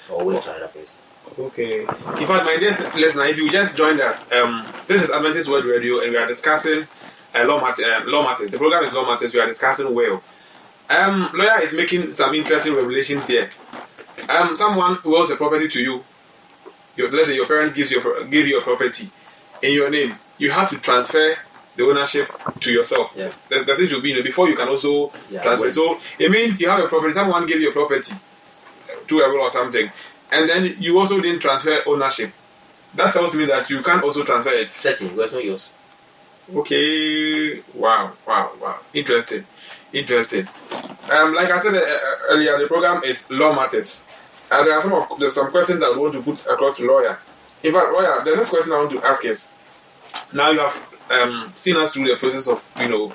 or 0.09 0.33
it 0.33 0.41
to 0.41 0.49
another 0.51 0.67
person. 0.67 0.99
Okay. 1.39 1.81
In 1.81 1.87
fact, 1.87 2.45
my 2.45 2.57
dear 2.59 2.71
listener, 2.95 3.25
if 3.25 3.37
you 3.37 3.51
just 3.51 3.77
joined 3.77 4.01
us, 4.01 4.29
um, 4.31 4.65
this 4.87 5.03
is 5.03 5.11
Adventist 5.11 5.47
World 5.49 5.65
Radio, 5.65 5.99
and 6.01 6.11
we 6.11 6.17
are 6.17 6.25
discussing 6.27 6.87
uh, 7.35 7.45
law, 7.45 7.61
mat- 7.61 7.79
uh, 7.79 8.01
law 8.09 8.23
matters. 8.23 8.49
The 8.49 8.57
program 8.57 8.83
is 8.83 8.91
law 8.93 9.05
matters. 9.05 9.33
We 9.33 9.39
are 9.39 9.45
discussing 9.45 9.93
will. 9.93 10.21
Um, 10.89 11.29
lawyer 11.33 11.61
is 11.61 11.73
making 11.73 12.01
some 12.01 12.33
interesting 12.33 12.75
revelations 12.75 13.27
here. 13.27 13.49
Um, 14.29 14.55
someone 14.55 14.95
who 14.95 15.15
owes 15.15 15.29
a 15.29 15.35
property 15.35 15.67
to 15.69 15.79
you. 15.79 16.03
Your, 16.97 17.09
let's 17.11 17.27
say 17.29 17.35
your 17.35 17.47
parents 17.47 17.75
gives 17.75 17.91
you 17.91 18.01
give 18.29 18.47
you 18.47 18.59
a 18.59 18.63
property 18.63 19.09
in 19.61 19.73
your 19.73 19.89
name. 19.89 20.15
You 20.41 20.49
have 20.51 20.69
to 20.71 20.77
transfer 20.77 21.35
the 21.75 21.83
ownership 21.83 22.27
to 22.59 22.69
yourself. 22.71 23.13
Yeah. 23.15 23.31
The, 23.49 23.63
the 23.63 23.75
thing 23.75 23.87
should 23.87 24.03
be 24.03 24.09
you 24.09 24.17
know, 24.17 24.23
before 24.23 24.49
you 24.49 24.55
can 24.55 24.67
also 24.67 25.11
Yeah, 25.29 25.41
transfer. 25.41 25.65
well- 25.65 25.73
So 25.73 25.99
it 26.19 26.29
means 26.31 26.59
you 26.59 26.69
have 26.69 26.83
a 26.83 26.87
property. 26.87 27.13
Someone 27.13 27.45
gave 27.45 27.61
you 27.61 27.69
a 27.69 27.73
property 27.73 28.13
to 29.07 29.19
a 29.19 29.29
will 29.29 29.41
or 29.41 29.49
something, 29.49 29.89
and 30.31 30.49
then 30.49 30.75
you 30.79 30.97
also 30.99 31.19
didn't 31.21 31.39
transfer 31.41 31.77
ownership. 31.87 32.31
That 32.95 33.13
tells 33.13 33.33
me 33.33 33.45
that 33.45 33.69
you 33.69 33.81
can't 33.81 34.03
also 34.03 34.23
transfer 34.23 34.51
it. 34.51 34.69
Certainly, 34.71 35.13
it 35.13 35.17
was 35.17 35.33
not 35.33 35.45
yours. 35.45 35.73
Okay. 36.55 37.61
Wow. 37.75 38.11
Wow. 38.27 38.51
Wow. 38.61 38.79
Interesting. 38.93 39.45
Interesting. 39.93 40.47
Um, 41.09 41.33
like 41.33 41.49
I 41.51 41.57
said 41.57 41.75
uh, 41.75 41.79
uh, 41.79 42.31
earlier, 42.31 42.57
the 42.59 42.67
program 42.67 43.01
is 43.03 43.29
law 43.29 43.53
matters, 43.53 44.03
and 44.51 44.65
there 44.67 44.73
are 44.73 44.81
some 44.81 44.93
of 44.93 45.07
there's 45.19 45.33
some 45.33 45.51
questions 45.51 45.81
I 45.81 45.89
want 45.89 46.13
to 46.13 46.21
put 46.21 46.45
across 46.47 46.77
to 46.77 46.85
lawyer. 46.87 47.17
In 47.63 47.73
fact, 47.73 47.91
lawyer, 47.93 48.23
the 48.25 48.35
next 48.35 48.49
question 48.49 48.73
I 48.73 48.77
want 48.79 48.91
to 48.91 49.03
ask 49.05 49.23
is: 49.25 49.51
Now 50.33 50.51
you 50.51 50.59
have 50.59 51.07
um, 51.09 51.51
seen 51.55 51.75
us 51.77 51.91
through 51.91 52.07
the 52.07 52.15
process 52.17 52.47
of 52.47 52.63
you 52.79 52.87
know 52.87 53.13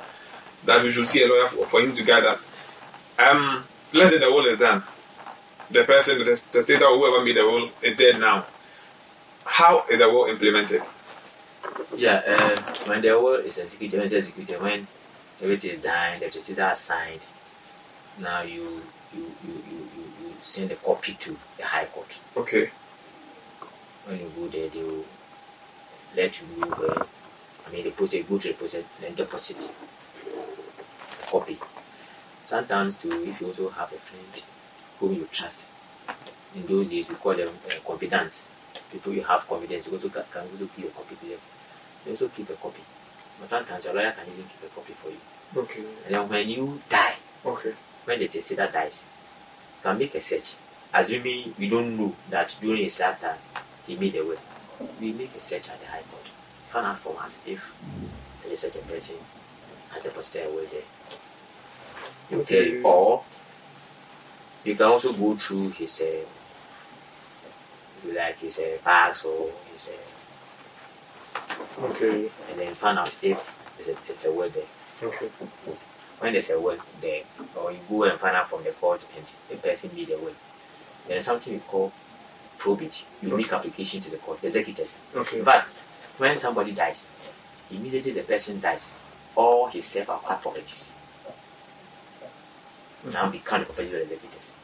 that 0.65 0.83
we 0.83 0.91
should 0.91 1.07
see 1.07 1.23
a 1.23 1.27
lawyer 1.27 1.49
for, 1.49 1.67
for 1.67 1.81
him 1.81 1.93
to 1.95 2.03
guide 2.03 2.25
us. 2.25 2.47
Um, 3.19 3.65
let's 3.93 4.11
say 4.11 4.19
the 4.19 4.31
will 4.31 4.47
is 4.47 4.59
done. 4.59 4.83
The 5.71 5.85
person, 5.85 6.19
the, 6.19 6.25
the 6.25 6.63
state 6.63 6.83
or 6.83 6.97
whoever 6.97 7.25
made 7.25 7.37
the 7.37 7.45
will 7.45 7.71
is 7.83 7.97
dead 7.97 8.21
now. 8.21 8.47
How 9.45 9.85
is 9.91 9.99
the 9.99 10.09
will 10.09 10.27
implemented? 10.27 10.83
Yeah, 11.97 12.23
uh, 12.27 12.57
when 12.89 13.01
the 13.01 13.11
will 13.21 13.37
is 13.37 13.59
executed, 13.59 13.97
when 13.97 14.07
it's 14.07 14.15
executed, 14.15 14.61
when 14.61 14.87
everything 15.43 15.71
is 15.73 15.83
done, 15.83 16.21
the 16.21 16.31
treaties 16.31 16.59
are 16.59 16.75
signed, 16.75 17.27
now 18.21 18.43
you 18.43 18.83
you, 19.15 19.33
you, 19.47 19.55
you, 19.71 19.79
you, 19.97 20.03
you 20.23 20.33
send 20.41 20.71
a 20.71 20.77
copy 20.77 21.15
to 21.15 21.37
the 21.57 21.65
High 21.65 21.87
Court. 21.87 22.21
Okay. 22.37 22.71
When 24.07 24.21
you 24.21 24.31
go 24.37 24.47
there, 24.49 24.69
they 24.69 24.83
will 24.83 25.05
let 26.15 26.41
you 26.41 26.47
where, 26.47 27.07
I 27.67 27.73
mean, 27.73 27.85
the 27.85 27.91
process, 27.91 28.27
go 28.29 28.39
to 28.39 28.49
the 28.49 28.55
process, 28.55 28.85
then 29.01 29.15
deposit 29.15 29.75
a 31.23 31.27
copy. 31.31 31.59
Sometimes, 32.45 33.01
too, 33.03 33.25
if 33.25 33.41
you 33.41 33.49
also 33.49 33.69
have 33.71 33.93
a 33.93 33.97
friend 33.97 34.45
whom 35.01 35.15
you 35.15 35.29
trust, 35.33 35.69
in 36.55 36.67
those 36.67 36.91
days, 36.91 37.09
we 37.09 37.17
call 37.17 37.35
them 37.35 37.49
uh, 37.67 37.73
confidants. 37.87 38.51
People 38.91 39.13
you 39.13 39.23
have 39.25 39.47
confidence, 39.47 39.87
you 39.87 39.93
also 39.93 40.09
can, 40.09 40.23
can 40.33 40.43
also 40.51 40.67
keep 40.75 40.87
a 40.87 40.89
copy 40.91 41.17
to 41.17 41.27
them. 41.27 41.39
You 42.05 42.13
also 42.13 42.29
keep 42.29 42.49
a 42.51 42.55
copy. 42.55 42.83
But 43.41 43.49
sometimes 43.49 43.85
your 43.85 43.95
lawyer 43.95 44.13
can 44.13 44.27
even 44.33 44.45
keep 44.45 44.63
a 44.65 44.75
copy 44.75 44.93
for 44.93 45.09
you. 45.11 45.19
Okay. 45.57 45.83
And 46.07 46.15
then 46.15 46.29
when 46.29 46.49
you 46.49 46.81
die, 46.89 47.15
Okay. 47.45 47.73
when 48.05 48.19
the 48.19 48.29
testator 48.29 48.71
dies, 48.73 49.07
you 49.77 49.83
can 49.83 49.99
make 49.99 50.15
a 50.15 50.21
search. 50.21 50.55
Assuming 50.95 51.53
we 51.59 51.69
don't 51.69 51.97
know 51.97 52.15
that 52.31 52.57
during 52.61 52.83
his 52.85 52.99
lifetime 52.99 53.39
he 53.87 53.97
made 53.97 54.15
a 54.17 54.25
will, 54.25 54.39
we 55.01 55.13
make 55.13 55.35
a 55.35 55.41
search 55.41 55.69
at 55.69 55.81
the 55.81 55.87
High 55.87 56.03
Court. 56.11 56.27
Find 56.69 56.87
out 56.87 56.99
from 56.99 57.17
us 57.19 57.41
if 57.47 57.73
there 58.43 58.53
is 58.53 58.61
such 58.61 58.77
a 58.77 58.79
person 58.81 59.17
has 59.93 60.03
deposited 60.03 60.47
a 60.47 60.51
will 60.51 60.67
there. 60.67 60.83
He 62.29 62.37
will 62.37 62.45
tell 62.45 62.63
you. 62.63 62.83
Or 62.85 63.23
you 64.65 64.75
can 64.75 64.87
also 64.87 65.13
go 65.13 65.37
through 65.37 65.71
his, 65.71 66.01
uh, 66.01 66.25
you 68.07 68.13
like, 68.15 68.39
his 68.39 68.59
uh, 68.59 68.79
bags 68.85 69.25
or 69.25 69.51
his, 69.73 69.91
uh, 69.91 71.85
Okay. 71.85 72.29
and 72.51 72.59
then 72.59 72.75
find 72.75 72.99
out 72.99 73.15
if 73.23 73.55
there's 73.77 73.89
a, 73.97 74.01
there's 74.07 74.25
a 74.25 74.33
will 74.33 74.49
there. 74.51 74.65
Okay. 75.03 75.27
when 76.19 76.33
there's 76.33 76.51
a 76.51 76.59
will 76.61 76.79
there, 77.01 77.23
or 77.55 77.71
you 77.71 77.79
go 77.89 78.05
and 78.05 78.19
find 78.19 78.35
out 78.35 78.49
from 78.49 78.65
the 78.65 78.71
court 78.71 79.01
and 79.17 79.31
the 79.49 79.57
person 79.57 79.91
made 79.95 80.11
a 80.11 80.17
will, 80.19 80.33
there's 81.07 81.25
something 81.27 81.53
we 81.53 81.59
call 81.61 81.93
probate. 82.67 83.07
You 83.23 83.37
make 83.37 83.53
application 83.53 84.01
to 84.01 84.11
the 84.11 84.17
court, 84.17 84.43
executors. 84.43 85.01
Okay. 85.15 85.39
In 85.39 85.45
fact, 85.45 85.69
when 86.19 86.37
somebody 86.37 86.73
dies, 86.73 87.13
immediately 87.71 88.13
the 88.13 88.23
person 88.23 88.59
dies, 88.59 88.97
all 89.37 89.69
his 89.69 89.85
self 89.85 90.09
acquired 90.09 90.43
properties 90.43 90.93
mm-hmm. 93.03 93.13
now 93.13 93.31
become 93.31 93.61
the 93.61 93.67
property 93.67 93.87
of 93.87 93.93
the 93.93 94.03
executors. 94.03 94.55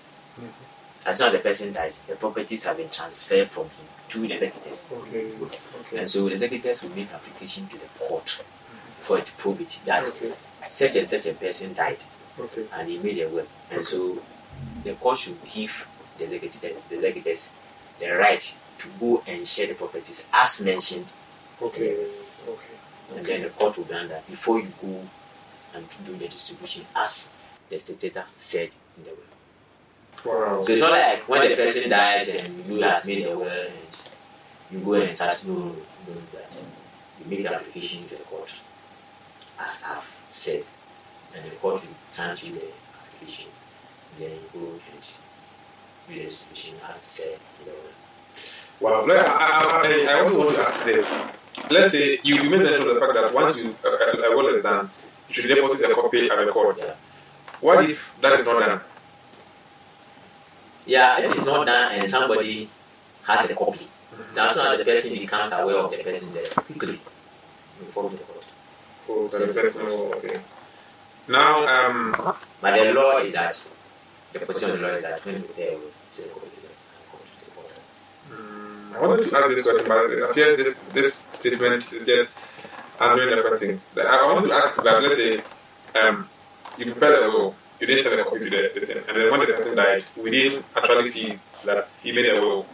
Mm-hmm. 0.40 1.08
As 1.08 1.18
soon 1.18 1.26
as 1.28 1.32
the 1.32 1.38
person 1.38 1.72
dies, 1.72 1.98
the 2.00 2.16
properties 2.16 2.64
have 2.64 2.76
been 2.76 2.90
transferred 2.90 3.46
from 3.46 3.64
him 3.64 3.86
to 4.08 4.20
the 4.26 4.32
executors. 4.32 4.86
Okay. 4.92 5.30
Okay. 5.42 5.98
And 5.98 6.10
so 6.10 6.24
the 6.26 6.32
executors 6.32 6.82
will 6.82 6.96
make 6.96 7.12
application 7.12 7.68
to 7.68 7.76
the 7.78 7.86
court 8.00 8.26
mm-hmm. 8.26 9.00
for 9.00 9.18
it 9.18 9.30
probate 9.38 9.78
that 9.84 10.08
Okay. 10.08 10.32
such 10.68 10.96
and 10.96 11.06
such 11.06 11.26
a 11.26 11.34
person 11.34 11.72
died 11.74 12.02
Okay. 12.40 12.64
and 12.72 12.88
he 12.88 12.98
made 12.98 13.18
a 13.20 13.28
will. 13.28 13.46
And 13.70 13.86
so 13.86 14.18
the 14.82 14.94
court 14.94 15.18
should 15.18 15.38
give 15.44 15.86
the 16.18 16.24
executive, 16.24 16.82
the 16.88 16.94
executors 16.96 17.52
the 18.00 18.10
right 18.16 18.54
to 18.78 18.88
go 19.00 19.22
and 19.26 19.46
share 19.46 19.66
the 19.66 19.74
properties 19.74 20.28
as 20.32 20.60
mentioned, 20.64 21.06
Okay. 21.60 22.06
Okay. 22.48 23.16
and 23.16 23.24
then 23.26 23.42
the 23.42 23.48
court 23.50 23.76
will 23.76 23.84
grant 23.84 24.08
that 24.08 24.26
before 24.28 24.58
you 24.58 24.68
go 24.82 25.02
and 25.74 25.86
do 26.06 26.16
the 26.16 26.26
distribution 26.28 26.84
as 26.96 27.32
the 27.68 27.76
testator 27.78 28.24
said 28.36 28.70
in 28.96 29.04
the 29.04 29.10
will. 29.10 30.38
Wow. 30.40 30.62
So 30.62 30.72
it's 30.72 30.80
not 30.80 30.92
like 30.92 31.28
when 31.28 31.48
the 31.48 31.56
person 31.56 31.90
dies 31.90 32.34
and 32.34 32.66
you 32.66 32.80
have 32.82 33.06
made 33.06 33.26
a 33.26 33.36
will 33.38 33.48
and 33.48 33.98
you 34.70 34.78
go 34.80 34.94
and 34.94 35.10
start 35.10 35.44
no, 35.46 35.54
no, 35.54 35.62
no, 36.08 36.14
that. 36.34 36.56
You 37.20 37.30
make 37.30 37.42
the 37.42 37.54
application 37.54 38.02
to 38.04 38.16
the 38.16 38.22
court 38.24 38.52
as 39.60 39.84
I've 39.88 40.16
said, 40.30 40.64
and 41.34 41.44
the 41.44 41.54
court 41.56 41.80
will 41.82 41.94
grant 42.16 42.42
you 42.42 42.54
the 42.54 42.66
application. 42.98 43.50
Then 44.18 44.30
you 44.32 44.60
go 44.60 44.66
and 44.66 45.10
do 46.08 46.14
the 46.14 46.24
distribution 46.24 46.78
said 46.92 47.38
in 47.60 47.66
the. 47.66 47.72
Wow. 48.80 49.04
Like, 49.06 49.18
I, 49.18 49.82
I, 49.84 50.06
I 50.10 50.20
also 50.20 50.38
want 50.38 50.56
to 50.56 50.62
ask 50.62 50.84
this. 50.84 51.14
Let's 51.70 51.92
say 51.92 52.18
you, 52.22 52.36
you 52.42 52.50
made 52.50 52.62
mention 52.62 52.82
of 52.82 52.94
the 52.94 53.00
fact 53.00 53.14
that 53.14 53.32
once 53.32 53.58
you 53.58 53.74
uh, 53.84 54.32
a 54.32 54.36
will 54.36 54.48
is 54.54 54.62
done, 54.62 54.90
you 55.28 55.34
should 55.34 55.48
deposit 55.48 55.90
a 55.90 55.94
copy 55.94 56.28
at 56.28 56.44
the 56.44 56.50
court. 56.50 56.76
Yeah. 56.78 56.94
What 57.60 57.88
if 57.88 58.18
that 58.20 58.32
is 58.32 58.44
not 58.44 58.58
done? 58.58 58.80
Yeah, 60.84 61.20
if 61.20 61.30
it's 61.32 61.46
not 61.46 61.64
done 61.64 61.92
and 61.92 62.08
somebody 62.10 62.68
has 63.24 63.48
a 63.50 63.54
copy, 63.54 63.86
as 64.36 64.54
soon 64.54 64.66
as 64.66 64.78
the 64.78 64.84
person 64.84 65.12
becomes 65.14 65.52
aware 65.52 65.76
of 65.76 65.90
the 65.92 65.98
person 65.98 66.32
there, 66.32 66.46
quickly 66.46 66.98
inform 67.80 68.12
the 68.16 68.18
court. 68.18 68.44
Oh, 69.08 69.28
then 69.28 69.48
the 69.48 69.54
person. 69.54 69.86
Okay. 69.86 70.40
Now, 71.28 71.66
um, 71.66 72.34
But 72.60 72.76
the 72.76 72.92
law 72.92 73.18
is 73.18 73.32
that 73.32 73.54
is 74.34 74.62
is. 75.58 76.28
I 78.94 79.00
wanted 79.00 79.28
to 79.28 79.36
ask 79.36 79.48
this 79.48 79.62
question, 79.62 79.88
but 79.88 80.10
it 80.10 80.22
appears 80.22 80.56
this 80.56 80.78
this 80.92 81.14
statement 81.32 81.92
is 81.92 82.06
just 82.06 82.38
answering 83.00 83.36
the 83.36 83.42
question. 83.42 83.80
I 83.96 84.32
want 84.32 84.46
to 84.46 84.52
ask 84.52 84.76
that 84.76 85.02
let's 85.02 85.16
say 85.16 85.42
um, 86.00 86.28
you 86.76 86.92
prepared 86.92 87.24
a 87.24 87.28
will, 87.28 87.54
you 87.80 87.86
didn't 87.86 88.04
send 88.04 88.20
a 88.20 88.24
copy 88.24 88.40
to 88.40 88.50
the 88.50 88.70
person, 88.74 88.98
and 89.08 89.16
then 89.16 89.30
when 89.30 89.40
the 89.40 89.46
person 89.46 89.76
died, 89.76 90.04
we 90.22 90.30
didn't 90.30 90.64
actually 90.76 91.08
see 91.08 91.38
that 91.64 91.88
he 92.02 92.12
made 92.12 92.28
a 92.36 92.40
will. 92.40 92.66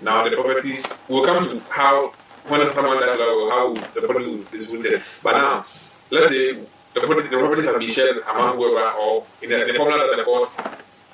Now 0.00 0.28
the 0.28 0.34
properties 0.36 0.86
will 1.08 1.24
come 1.24 1.44
to 1.48 1.60
how 1.70 2.12
when 2.48 2.72
someone 2.72 3.00
dies, 3.00 3.18
like, 3.18 3.28
how 3.52 3.74
the 3.94 4.00
property 4.00 4.36
be 4.36 4.58
distributed. 4.58 5.02
But 5.22 5.32
now, 5.32 5.66
let's 6.10 6.28
say 6.28 6.54
the, 6.94 7.00
properties 7.00 7.64
have 7.66 7.78
been 7.78 7.90
shared 7.90 8.18
among 8.28 8.56
whoever 8.56 8.90
or 8.92 9.26
in 9.42 9.50
the, 9.50 9.64
the 9.66 9.74
formula 9.74 10.08
that 10.10 10.16
the 10.16 10.24
court 10.24 10.48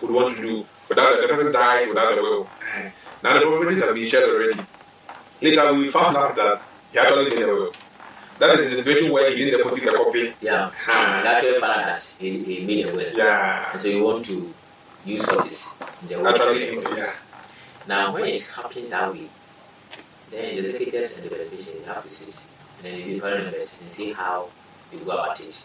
would 0.00 0.10
want 0.10 0.36
to 0.36 0.42
do, 0.42 0.64
without 0.88 1.20
the 1.20 1.28
person 1.28 1.52
dies 1.52 1.88
without 1.88 2.14
the 2.14 2.22
will. 2.22 2.48
Now 3.22 3.38
the 3.38 3.46
properties 3.46 3.82
have 3.82 3.94
been 3.94 4.06
shared 4.06 4.28
already. 4.28 4.60
Later 5.40 5.72
we 5.74 5.88
found 5.88 6.16
out 6.16 6.34
that 6.36 6.62
he 6.92 6.98
actually 6.98 7.30
made 7.30 7.42
a 7.42 7.46
will. 7.46 7.72
That 8.38 8.58
is 8.58 8.70
the 8.70 8.82
situation 8.82 9.12
where 9.12 9.30
he 9.30 9.36
didn't 9.44 9.58
deposit 9.58 9.84
the 9.84 9.92
copy. 9.92 10.34
Yeah, 10.40 10.70
Ah. 10.88 11.18
and 11.18 11.28
actually 11.28 11.58
found 11.60 11.80
out 11.80 11.86
that 11.86 12.02
he, 12.18 12.42
he 12.42 12.66
made 12.66 12.86
a 12.86 12.92
will. 12.94 13.12
Yeah. 13.16 13.70
And 13.72 13.80
so 13.80 13.88
you 13.88 14.02
want 14.02 14.24
to 14.26 14.52
use 15.04 15.24
what 15.26 15.46
is 15.46 15.74
in 16.02 16.08
the 16.08 16.18
will. 16.18 16.28
Actually, 16.28 16.74
yeah. 16.98 17.12
Now, 17.86 18.12
when 18.12 18.24
it 18.24 18.44
happens 18.46 18.90
that 18.90 19.12
way, 19.12 19.28
then 20.30 20.56
the 20.56 20.58
executors 20.58 21.18
and 21.18 21.26
the 21.30 21.36
beneficiary 21.36 21.82
have 21.84 22.02
to 22.02 22.08
sit 22.08 22.40
and 22.82 22.92
then 23.00 23.08
the 23.18 23.20
members 23.24 23.78
and 23.80 23.88
see 23.90 24.12
how 24.12 24.48
you 24.92 24.98
go 25.00 25.12
about 25.12 25.38
it. 25.40 25.64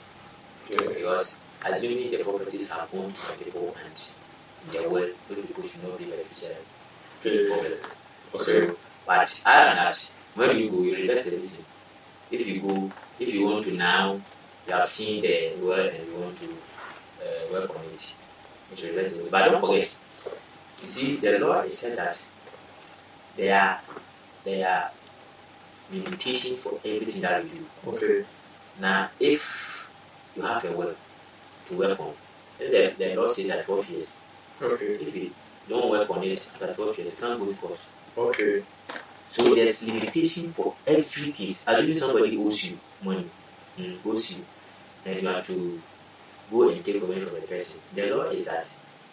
Okay. 0.70 0.94
Because 0.94 1.38
assuming 1.66 2.12
the 2.12 2.18
properties 2.24 2.72
gone 2.72 3.12
to 3.12 3.18
some 3.18 3.38
people 3.38 3.76
and 3.86 4.14
their 4.72 4.90
will, 4.90 5.10
those 5.28 5.46
people 5.46 5.64
should 5.64 5.84
not 5.84 5.98
be 5.98 6.06
beneficiary. 6.06 6.56
Okay. 7.20 7.78
So, 8.34 8.78
but 9.06 9.42
other 9.46 9.66
than 9.66 9.76
that, 9.76 10.12
when 10.36 10.58
you 10.58 10.70
go, 10.70 10.82
you 10.82 10.96
invest 10.96 11.28
everything. 11.28 11.66
If 12.32 12.48
you 12.48 12.62
go, 12.62 12.92
if 13.20 13.34
you 13.34 13.46
want 13.46 13.66
to 13.66 13.74
now, 13.74 14.22
you 14.68 14.74
have 14.74 14.88
seen 14.88 15.22
the 15.22 15.54
well 15.62 15.80
and 15.80 16.08
you 16.08 16.16
want 16.16 16.38
to 16.38 16.46
uh, 16.46 17.52
work 17.52 17.76
on 17.76 17.84
it, 17.86 18.16
you 18.72 18.78
should 18.78 18.90
invest 18.90 19.16
it. 19.16 19.32
But 19.32 19.50
don't 19.50 19.60
forget, 19.60 19.96
you 20.82 20.88
see, 20.88 21.16
the 21.18 21.40
law 21.40 21.62
is 21.62 21.78
said 21.78 21.98
that 21.98 22.24
they 23.36 23.52
are 23.52 23.80
they 24.44 24.64
are 24.64 24.92
limitations 25.92 26.60
for 26.60 26.80
everything 26.86 27.22
that 27.22 27.44
you 27.44 27.50
do. 27.50 27.66
Okay. 27.88 28.26
Now, 28.80 29.10
if 29.20 29.90
you 30.36 30.44
have 30.44 30.64
a 30.66 30.72
well 30.72 30.96
to 31.70 31.76
work 31.76 32.00
on, 32.00 32.14
then 32.60 32.72
the, 32.98 33.06
the 33.06 33.16
law 33.16 33.28
says 33.28 33.48
that 33.48 33.64
12 33.66 33.90
years. 33.92 34.20
Okay. 34.62 34.86
If 34.86 35.16
you 35.16 35.32
don't 35.68 35.90
work 35.90 36.10
on 36.10 36.24
it 36.24 36.50
after 36.54 36.74
12 36.74 36.98
years, 36.98 37.16
you 37.20 37.26
can't 37.28 37.40
go 37.40 37.46
to 37.46 37.56
court. 37.56 37.80
Okay. 38.18 38.64
So 39.30 39.54
there's 39.56 39.88
limitation 39.88 40.52
for 40.52 40.76
every 40.88 41.32
case. 41.32 41.64
Assuming 41.68 41.96
somebody 41.96 42.38
owes 42.38 42.72
you 42.72 42.80
money, 43.04 43.26
mm, 43.78 43.98
owes 44.06 44.38
you, 44.38 44.46
and 45.06 45.22
you 45.22 45.28
have 45.28 45.46
to 45.46 45.80
go 46.52 46.70
and 46.70 46.84
take 46.84 47.02
money 47.08 47.22
from 47.22 47.36
the 47.36 47.42
person. 47.48 47.80
The 47.94 48.10
law 48.16 48.24
is 48.24 48.46
that 48.48 48.68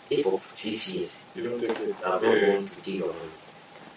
if 0.08 0.22
for 0.24 0.40
six 0.54 0.94
years 0.94 1.22
You 1.34 1.48
don't 1.50 1.60
take 1.60 1.70
it. 1.70 1.94
have 1.96 2.22
not 2.22 2.22
gone 2.22 2.64
to 2.64 2.76
take 2.82 2.94
your 2.98 3.08
money, 3.08 3.30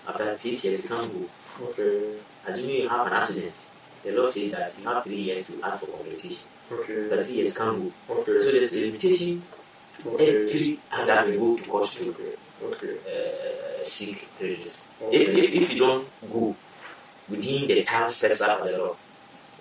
after 0.07 0.33
six 0.33 0.65
years 0.65 0.83
you 0.83 0.89
can't 0.89 1.11
go. 1.13 1.65
Okay. 1.69 2.15
Assuming 2.47 2.75
you 2.81 2.89
have 2.89 3.07
an 3.07 3.13
accident, 3.13 3.57
the 4.03 4.11
law 4.11 4.25
says 4.25 4.51
that 4.51 4.73
you 4.79 4.85
have 4.85 5.03
three 5.03 5.15
years 5.15 5.47
to 5.49 5.61
ask 5.63 5.79
for 5.81 5.87
compensation. 5.87 6.47
Okay. 6.71 7.03
After 7.05 7.23
three 7.23 7.35
years 7.35 7.57
can't 7.57 7.77
go. 8.07 8.15
Okay. 8.15 8.39
So 8.39 8.51
there's 8.51 8.73
a 8.73 8.81
limitation 8.85 9.43
to 10.03 10.09
Okay. 10.09 10.29
every 10.29 10.79
and 10.93 11.09
that 11.09 11.27
will 11.27 11.55
go 11.55 11.57
to 11.57 11.69
court 11.69 11.85
to 11.87 12.15
Okay. 12.63 12.97
Uh, 13.07 13.83
seek 13.83 14.27
redress. 14.39 14.89
Okay. 15.01 15.17
If, 15.17 15.29
if, 15.29 15.53
if 15.53 15.73
you 15.73 15.79
don't 15.79 16.07
go 16.31 16.55
within 17.29 17.67
the 17.67 17.83
time 17.83 18.07
specified 18.07 18.59
by 18.59 18.71
the 18.71 18.77
law, 18.77 18.95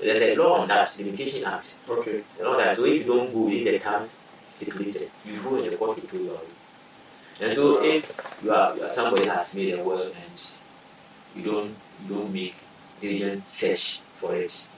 there's 0.01 0.21
a 0.21 0.35
law 0.37 0.61
on 0.61 0.69
that, 0.69 0.95
Limitation 0.99 1.45
Act. 1.45 1.75
Okay. 1.89 2.23
You 2.39 2.45
know 2.45 2.57
that. 2.57 2.77
So 2.77 2.85
if 2.85 2.99
you 2.99 3.05
don't 3.05 3.33
go 3.33 3.41
within 3.43 3.65
the 3.65 3.79
time 3.79 4.09
stipulated, 4.47 5.11
you 5.25 5.41
go 5.43 5.57
in 5.57 5.71
the 5.71 5.77
court 5.77 5.99
to 6.01 6.07
do 6.07 6.25
your. 6.25 6.41
And 7.41 7.53
so 7.55 7.83
if 7.85 8.37
you 8.43 8.53
are, 8.53 8.77
you 8.77 8.83
are 8.83 8.91
somebody 8.91 9.27
has 9.27 9.55
made 9.55 9.75
a 9.79 9.83
will 9.85 10.03
and 10.03 10.51
you 11.37 11.43
don't 11.45 11.75
you 12.03 12.15
don't 12.15 12.33
make 12.33 12.55
diligent 13.01 13.47
search 13.47 14.01
for 14.19 14.35
it 14.37 14.69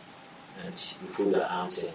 and 0.65 0.75
you 1.03 1.09
fold 1.09 1.33
your 1.33 1.45
arms 1.45 1.85
and 1.85 1.95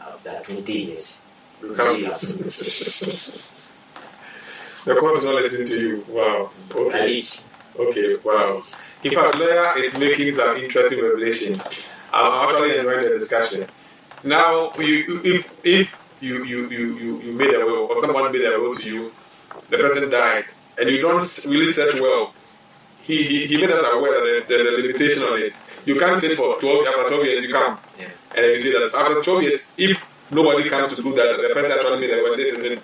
uh, 0.00 0.12
after 0.14 0.52
20 0.54 0.72
years 0.72 1.18
you 1.62 1.74
Come. 1.74 1.94
see 1.94 2.00
you 2.00 2.06
have 2.06 2.18
seen 2.18 2.40
it. 2.44 3.42
The 4.84 4.96
court 4.96 5.18
is 5.18 5.24
not 5.24 5.34
listening 5.34 5.66
to 5.68 5.80
you. 5.80 6.04
Wow. 6.08 6.50
And 6.70 6.78
Okay. 6.78 7.18
it 7.18 7.46
Okay. 7.78 8.16
Wow. 8.24 8.60
In 9.02 9.12
fact, 9.14 9.38
lawyer 9.38 9.78
is 9.78 9.98
making 9.98 10.32
some 10.34 10.56
interesting 10.56 11.02
revelations. 11.02 11.66
I'm 12.12 12.48
actually 12.48 12.76
enjoying 12.78 13.04
the 13.04 13.10
discussion. 13.10 13.66
Now, 14.24 14.72
you, 14.78 15.20
if 15.24 15.50
if 15.64 15.94
you 16.20 16.44
you, 16.44 16.68
you, 16.68 16.98
you 16.98 17.20
you 17.22 17.32
made 17.32 17.54
a 17.54 17.64
will 17.64 17.86
or 17.90 17.98
someone 17.98 18.30
made 18.32 18.44
a 18.44 18.58
will 18.60 18.74
to 18.74 18.84
you, 18.88 19.12
the 19.70 19.78
person 19.78 20.10
died, 20.10 20.44
and 20.78 20.90
you 20.90 21.00
don't 21.00 21.22
really 21.46 21.72
search 21.72 21.98
well, 22.00 22.32
he, 23.02 23.22
he, 23.22 23.46
he 23.46 23.56
made 23.56 23.70
us 23.70 23.84
aware 23.92 24.40
that 24.40 24.48
there's 24.48 24.66
a 24.66 24.70
limitation 24.70 25.22
on 25.24 25.38
it. 25.38 25.54
You 25.84 25.96
can't 25.96 26.20
sit 26.20 26.36
for 26.36 26.58
12 26.58 26.86
after 26.86 27.14
12 27.14 27.24
years, 27.26 27.44
you 27.44 27.52
come. 27.52 27.78
Yeah. 27.98 28.08
And 28.36 28.46
you 28.46 28.60
see 28.60 28.72
that 28.72 28.94
after 28.94 29.22
12 29.22 29.42
years, 29.42 29.74
if 29.76 29.98
nobody 30.30 30.68
comes 30.68 30.92
to 30.94 31.02
prove 31.02 31.16
that 31.16 31.36
the 31.36 31.54
person 31.54 31.72
actually 31.72 32.00
made 32.00 32.10
a 32.10 32.22
will, 32.22 32.36
this 32.36 32.54
is 32.54 32.64
it. 32.64 32.82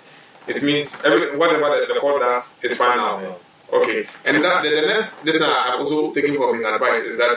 It 0.49 0.63
means 0.63 1.01
every, 1.05 1.37
whatever 1.37 1.69
the, 1.87 1.95
the 1.95 2.00
court 2.00 2.21
does 2.21 2.54
is 2.63 2.76
final. 2.76 3.39
Okay. 3.73 4.07
And 4.25 4.43
that 4.43 4.63
the, 4.63 4.71
the 4.71 4.87
next 4.87 5.41
now 5.41 5.54
I'm 5.54 5.81
also 5.81 6.13
taking 6.13 6.37
from 6.37 6.54
his 6.54 6.65
advice 6.65 7.02
is 7.02 7.19
that 7.19 7.37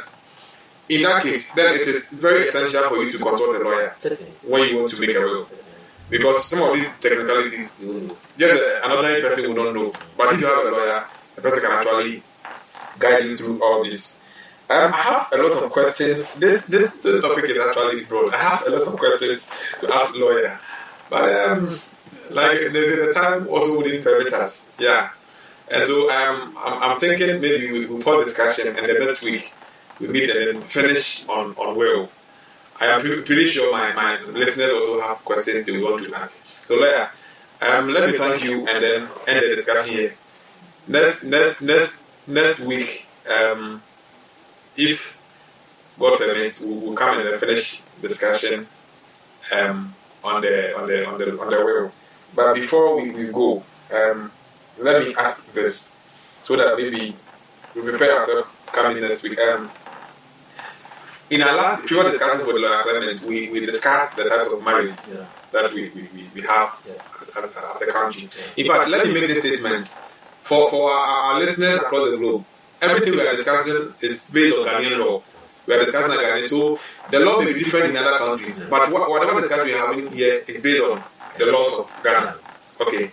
in 0.89 1.04
that 1.04 1.22
case, 1.22 1.52
then 1.52 1.80
it 1.80 1.88
is 1.88 2.12
very 2.12 2.48
essential 2.48 2.84
for 2.89 3.04
you 3.04 3.12
to 3.12 3.17
consult 3.17 3.56
a 3.56 3.60
lawyer 3.60 3.96
when 4.44 4.70
you 4.70 4.78
want 4.78 4.89
to 4.89 5.00
make 5.00 5.15
a 5.15 5.20
will. 5.20 5.48
Because 6.10 6.44
some 6.44 6.62
of 6.63 6.76
these 6.76 6.89
technicalities, 7.00 7.80
know. 7.80 8.15
just 8.38 8.62
uh, 8.62 8.86
an 8.86 8.91
ordinary 8.91 9.22
person 9.22 9.54
will 9.54 9.63
not 9.63 9.74
know. 9.74 9.94
But 10.17 10.34
if 10.34 10.41
you 10.41 10.48
have 10.48 10.65
a 10.67 10.70
lawyer, 10.70 11.06
the 11.36 11.41
person 11.41 11.62
can 11.62 11.72
actually 11.72 12.22
guide 13.02 13.24
you 13.26 13.38
through 13.38 13.62
all 13.64 13.84
this. 13.84 14.16
Um, 14.70 14.94
I 14.94 14.98
have 14.98 15.28
a 15.34 15.38
lot 15.44 15.64
of 15.64 15.72
questions. 15.72 16.36
This 16.36 16.66
this 16.68 16.98
this 16.98 17.22
topic 17.22 17.46
is 17.50 17.58
actually 17.58 18.06
broad. 18.06 18.34
I 18.34 18.38
have 18.38 18.66
a 18.68 18.70
lot 18.70 18.84
of 18.84 18.96
questions 18.98 19.52
to 19.82 19.94
ask 19.94 20.16
lawyer, 20.16 20.58
but 21.10 21.28
um, 21.48 21.78
like 22.30 22.58
there's 22.72 23.10
a 23.10 23.12
time 23.12 23.48
also 23.50 23.78
within 23.78 24.02
permit 24.02 24.32
us. 24.34 24.66
Yeah, 24.80 25.10
and 25.70 25.84
so 25.84 26.10
um, 26.10 26.56
I'm, 26.58 26.84
I'm 26.84 27.00
thinking 27.00 27.42
maybe 27.42 27.72
we 27.72 27.86
we 27.86 28.02
pause 28.02 28.26
discussion 28.26 28.68
and 28.68 28.78
the 28.78 28.94
next 28.94 29.22
week 29.22 29.52
we 30.00 30.08
meet 30.08 30.30
and 30.30 30.56
then 30.56 30.62
finish 30.64 31.28
on 31.28 31.54
on 31.58 31.76
will. 31.76 32.10
I 32.80 32.86
am 32.86 33.02
pre- 33.02 33.22
pretty 33.22 33.48
sure 33.48 33.72
my, 33.72 33.94
my 33.94 34.20
listeners 34.32 34.72
also 34.72 35.02
have 35.02 35.24
questions 35.24 35.66
they 35.66 35.78
want 35.78 36.04
to 36.04 36.16
ask. 36.16 36.42
So 36.66 36.76
lawyer, 36.76 37.12
um, 37.62 37.90
let 37.94 38.10
me 38.10 38.18
thank 38.18 38.44
you 38.44 38.66
and 38.68 38.84
then 38.84 39.08
end 39.28 39.44
the 39.44 39.56
discussion 39.56 39.94
here. 39.94 40.14
Next 40.88 41.24
next 41.24 41.62
next 41.62 42.04
next 42.32 42.60
week, 42.62 43.08
um, 43.30 43.82
if 44.78 45.17
God 46.00 46.17
permits, 46.17 46.62
we 46.62 46.74
will 46.74 46.94
come 46.96 47.20
and 47.20 47.39
finish 47.39 47.82
discussion 48.02 48.67
um, 49.54 49.94
on 50.24 50.41
the 50.41 50.78
on 50.78 50.88
the 50.88 51.06
on 51.08 51.17
the 51.20 51.39
on 51.39 51.50
the 51.50 51.65
will. 51.65 51.91
But 52.36 52.54
before 52.56 52.96
we, 52.96 53.12
we 53.12 53.28
go, 53.32 53.63
um, 53.94 54.32
let 54.80 55.06
me 55.06 55.13
ask 55.15 55.52
this 55.54 55.91
so 56.44 56.56
that 56.56 56.78
maybe 56.78 57.15
we 57.76 57.82
prepare 57.82 58.17
ourselves 58.20 58.48
coming 58.67 59.02
next 59.02 59.22
week. 59.24 59.38
Um, 59.39 59.70
in 61.30 61.41
our 61.44 61.56
last 61.56 61.86
previous 61.86 62.12
discussions 62.12 62.46
with 62.46 62.56
Lawyer 62.58 62.84
Clement, 62.84 63.22
we, 63.22 63.50
we 63.52 63.65
discussed 63.65 64.17
the 64.17 64.26
types 64.26 64.52
of 64.52 64.62
marriage 64.63 64.96
Yeah. 65.10 65.26
that 65.54 65.74
we, 65.74 65.89
we, 65.89 66.30
we, 66.36 66.41
have 66.41 66.78
Yeah. 66.86 66.94
as, 67.38 67.46
as 67.46 67.82
a 67.82 67.86
country. 67.88 68.28
In 68.58 68.67
fact, 68.67 68.89
let 68.89 69.06
me 69.08 69.13
make 69.13 69.28
this 69.28 69.39
statement 69.39 69.89
for, 70.52 70.70
for 70.70 70.92
our, 70.92 71.40
listeners 71.40 71.80
across 71.80 72.12
the 72.12 72.18
globe. 72.18 72.44
Everything 72.82 73.14
we 73.14 73.22
are 73.22 73.32
discussing 73.32 73.94
is 74.02 74.30
based 74.32 74.58
on 74.58 74.66
Ghanaian 74.66 75.00
law. 75.00 75.24
We 75.66 75.74
are 75.76 75.80
discussing 75.80 76.12
Ghanaian, 76.12 76.44
so 76.44 76.78
the 77.10 77.20
law 77.20 77.40
may 77.40 77.54
be 77.54 77.64
different 77.64 77.92
in 77.92 77.96
other 77.96 78.18
countries, 78.18 78.60
but 78.70 78.92
what, 78.92 79.10
whatever 79.10 79.40
discussion 79.40 79.66
we 79.66 79.74
are 79.74 79.88
having 79.88 80.12
here 80.12 80.44
is 80.46 80.60
based 80.60 80.84
on 80.84 81.02
the 81.38 81.46
laws 81.46 81.80
of 81.80 82.04
Ghana. 82.04 82.36
Okay, 82.82 83.12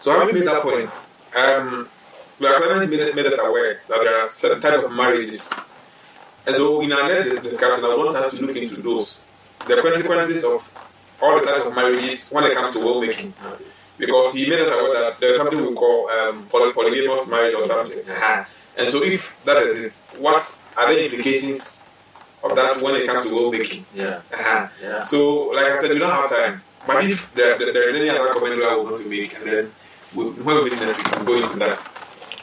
so 0.00 0.10
having 0.10 0.34
made 0.34 0.48
that 0.48 0.62
point, 0.62 0.90
um, 1.36 1.88
Lawyer 2.40 2.58
Clement 2.58 2.90
made, 2.90 3.14
made 3.14 3.26
us 3.26 3.38
aware 3.38 3.80
that 3.86 3.98
there 4.02 4.16
are 4.20 4.26
certain 4.26 4.60
types 4.60 4.82
of 4.82 4.90
marriages 4.92 5.52
and 6.44 6.56
so 6.56 6.80
in 6.80 6.92
our 6.92 7.08
next 7.08 7.40
discussion, 7.42 7.84
I 7.84 7.94
want 7.94 8.16
us 8.16 8.32
to 8.32 8.44
look 8.44 8.56
into 8.56 8.82
those. 8.82 9.20
The 9.68 9.80
consequences 9.80 10.42
of 10.42 10.68
all 11.20 11.38
the 11.38 11.46
types 11.46 11.64
of 11.64 11.76
marriages 11.76 12.28
when 12.30 12.42
it 12.44 12.54
comes 12.54 12.74
to 12.74 12.80
will 12.80 13.00
making. 13.00 13.32
Because 13.98 14.32
he 14.34 14.48
made 14.48 14.60
us 14.60 14.68
aware 14.70 14.94
that 14.94 15.18
there's 15.20 15.36
something 15.36 15.60
we 15.64 15.74
call 15.74 16.08
um, 16.10 16.46
poly- 16.48 16.72
polygamous 16.72 17.26
marriage 17.28 17.54
or 17.54 17.64
something. 17.64 17.98
Uh-huh. 18.08 18.44
And 18.76 18.88
so 18.88 19.02
if 19.02 19.44
that 19.44 19.58
is 19.62 19.86
it, 19.86 19.92
what 20.18 20.58
are 20.76 20.92
the 20.92 21.04
implications 21.04 21.80
of 22.42 22.56
that 22.56 22.80
when 22.80 22.96
it 22.96 23.06
comes 23.06 23.26
to 23.26 23.32
will 23.32 23.52
making? 23.52 23.84
Yeah. 23.94 24.20
Uh-huh. 24.32 24.68
Yeah. 24.82 25.02
So, 25.02 25.46
like 25.48 25.66
I 25.66 25.78
said, 25.80 25.90
we 25.92 25.98
don't 25.98 26.10
have 26.10 26.28
time. 26.30 26.62
But 26.86 27.04
if 27.04 27.32
there, 27.34 27.56
there, 27.56 27.72
there 27.72 27.88
is 27.88 27.94
any 27.96 28.08
other 28.08 28.32
commentary 28.32 28.66
I 28.66 28.74
want 28.76 29.00
to 29.02 29.08
make, 29.08 29.36
and 29.36 29.46
then 29.46 29.72
we, 30.14 30.24
when 30.24 30.56
we 30.64 30.70
meet 30.70 30.80
next 30.80 31.04
week, 31.04 31.26
we'll 31.28 31.40
go 31.40 31.46
into 31.46 31.58
that. 31.60 31.78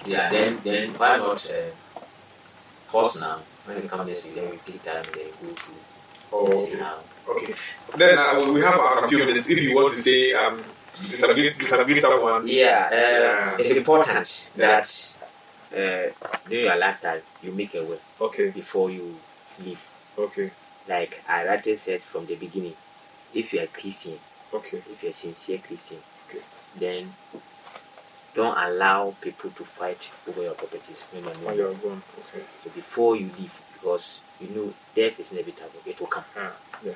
Yeah, 0.05 0.29
then 0.29 0.59
then 0.63 0.91
why 0.93 1.17
not 1.17 1.45
uh, 1.49 1.99
pause 2.89 3.19
now? 3.19 3.39
When 3.65 3.81
we 3.81 3.88
come 3.88 4.07
next 4.07 4.23
week, 4.25 4.35
then 4.35 4.49
we 4.49 4.57
take 4.57 4.81
time 4.83 4.97
and 4.97 5.05
then 5.15 5.27
go 5.41 5.53
through. 5.53 5.75
Oh, 6.31 6.45
okay. 6.47 7.43
Okay. 7.43 7.53
Then 7.97 8.17
uh, 8.17 8.51
we 8.53 8.62
have 8.62 8.79
a 8.79 9.07
few 9.07 9.17
minutes. 9.19 9.49
If 9.49 9.62
you 9.62 9.75
want 9.75 9.93
to 9.93 9.99
say, 10.01 10.31
um, 10.33 10.63
disagree, 11.09 11.53
disagree 11.53 11.99
someone. 11.99 12.47
Yeah, 12.47 12.89
uh, 12.91 12.95
Yeah. 12.95 13.57
it's 13.59 13.75
important 13.75 14.51
that 14.55 15.15
uh, 15.71 16.12
during 16.49 16.65
your 16.65 16.75
lifetime 16.77 17.21
you 17.41 17.51
make 17.51 17.75
a 17.75 17.83
will 17.83 17.99
Okay. 18.19 18.49
before 18.51 18.89
you 18.89 19.17
leave. 19.63 19.81
Okay. 20.17 20.51
Like 20.88 21.21
I 21.27 21.45
rightly 21.45 21.75
said 21.75 22.01
from 22.01 22.25
the 22.25 22.35
beginning, 22.35 22.75
if 23.33 23.53
you 23.53 23.62
are 23.62 23.67
Christian, 23.67 24.19
Okay. 24.53 24.81
if 24.91 25.03
you're 25.03 25.12
a 25.12 25.13
sincere 25.13 25.59
Christian, 25.59 25.99
Okay. 26.27 26.41
then 26.75 27.13
don't 28.33 28.57
allow 28.57 29.15
people 29.21 29.49
to 29.51 29.63
fight 29.65 30.09
over 30.27 30.41
your 30.43 30.53
properties 30.53 31.03
when 31.12 31.23
you're 31.23 31.33
When 31.35 31.57
you're 31.57 31.73
gone. 31.75 32.01
Okay. 32.33 32.43
So 32.63 32.69
before 32.71 33.15
you 33.15 33.29
leave, 33.38 33.53
because 33.73 34.21
you 34.39 34.49
know 34.49 34.73
death 34.95 35.19
is 35.19 35.31
inevitable, 35.31 35.81
it 35.85 35.99
will 35.99 36.07
come. 36.07 36.23
Ah, 36.38 36.51
yeah. 36.83 36.93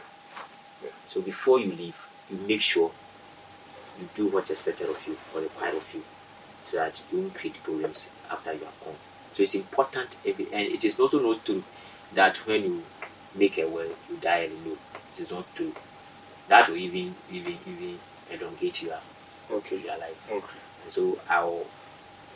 So 1.08 1.22
before 1.22 1.60
you 1.60 1.72
leave, 1.72 1.98
you 2.30 2.38
make 2.48 2.62
sure 2.62 2.92
you 4.00 4.10
do 4.16 4.28
what's 4.28 4.50
expected 4.50 4.90
of 4.90 5.08
you 5.08 5.18
or 5.34 5.42
required 5.42 5.76
of 5.76 5.94
you, 5.94 6.04
so 6.66 6.78
that 6.78 7.02
you 7.12 7.20
won't 7.20 7.34
create 7.36 7.62
problems 7.64 8.10
after 8.32 8.54
you 8.54 8.60
have 8.66 8.80
gone. 8.84 8.96
So 9.34 9.44
it's 9.44 9.56
important, 9.56 10.16
every, 10.26 10.46
and 10.54 10.68
it 10.68 10.84
is 10.84 11.00
also 11.00 11.20
not 11.22 11.46
true 11.46 11.64
that 12.14 12.38
when 12.48 12.64
you 12.64 12.84
make 13.36 13.58
a 13.58 13.68
will, 13.68 13.92
you 14.10 14.18
die 14.22 14.46
alone. 14.46 14.64
No, 14.66 14.72
it 15.12 15.20
is 15.20 15.32
not 15.32 15.56
true. 15.56 15.74
That 16.48 16.70
will 16.70 16.78
even 16.78 17.16
even 17.32 17.58
even 17.68 18.00
elongate 18.32 18.84
your 18.84 19.00
Okay. 19.52 19.78
your 19.78 19.98
life. 19.98 20.32
Okay. 20.32 20.60
And 20.84 20.92
so 20.92 21.20
I'll 21.30 21.66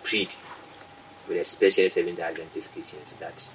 plead 0.04 0.34
with 1.28 1.38
especially 1.38 1.90
Seventh 1.90 2.20
Adventist 2.20 2.74
Christians 2.74 3.14
that 3.14 3.50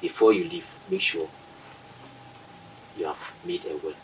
before 0.00 0.32
you 0.32 0.44
leave, 0.44 0.76
make 0.90 1.00
sure 1.00 1.28
you 2.96 3.06
have 3.06 3.32
made 3.44 3.64
a 3.64 3.76
will. 3.76 3.94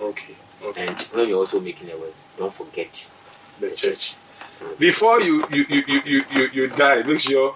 Okay. 0.00 0.34
Okay. 0.62 0.86
And 0.86 1.00
when 1.12 1.28
you're 1.28 1.38
also 1.38 1.60
making 1.60 1.90
a 1.90 1.96
will, 1.96 2.12
don't 2.36 2.52
forget 2.52 3.10
the 3.60 3.70
church. 3.70 4.14
Mm. 4.60 4.78
Before 4.78 5.20
you 5.20 5.46
you, 5.50 5.64
you, 5.68 6.02
you, 6.04 6.24
you, 6.30 6.48
you 6.52 6.66
die, 6.68 7.02
make 7.02 7.20
sure 7.20 7.54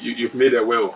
you, 0.00 0.12
you've 0.12 0.34
made 0.34 0.54
a 0.54 0.64
will. 0.64 0.94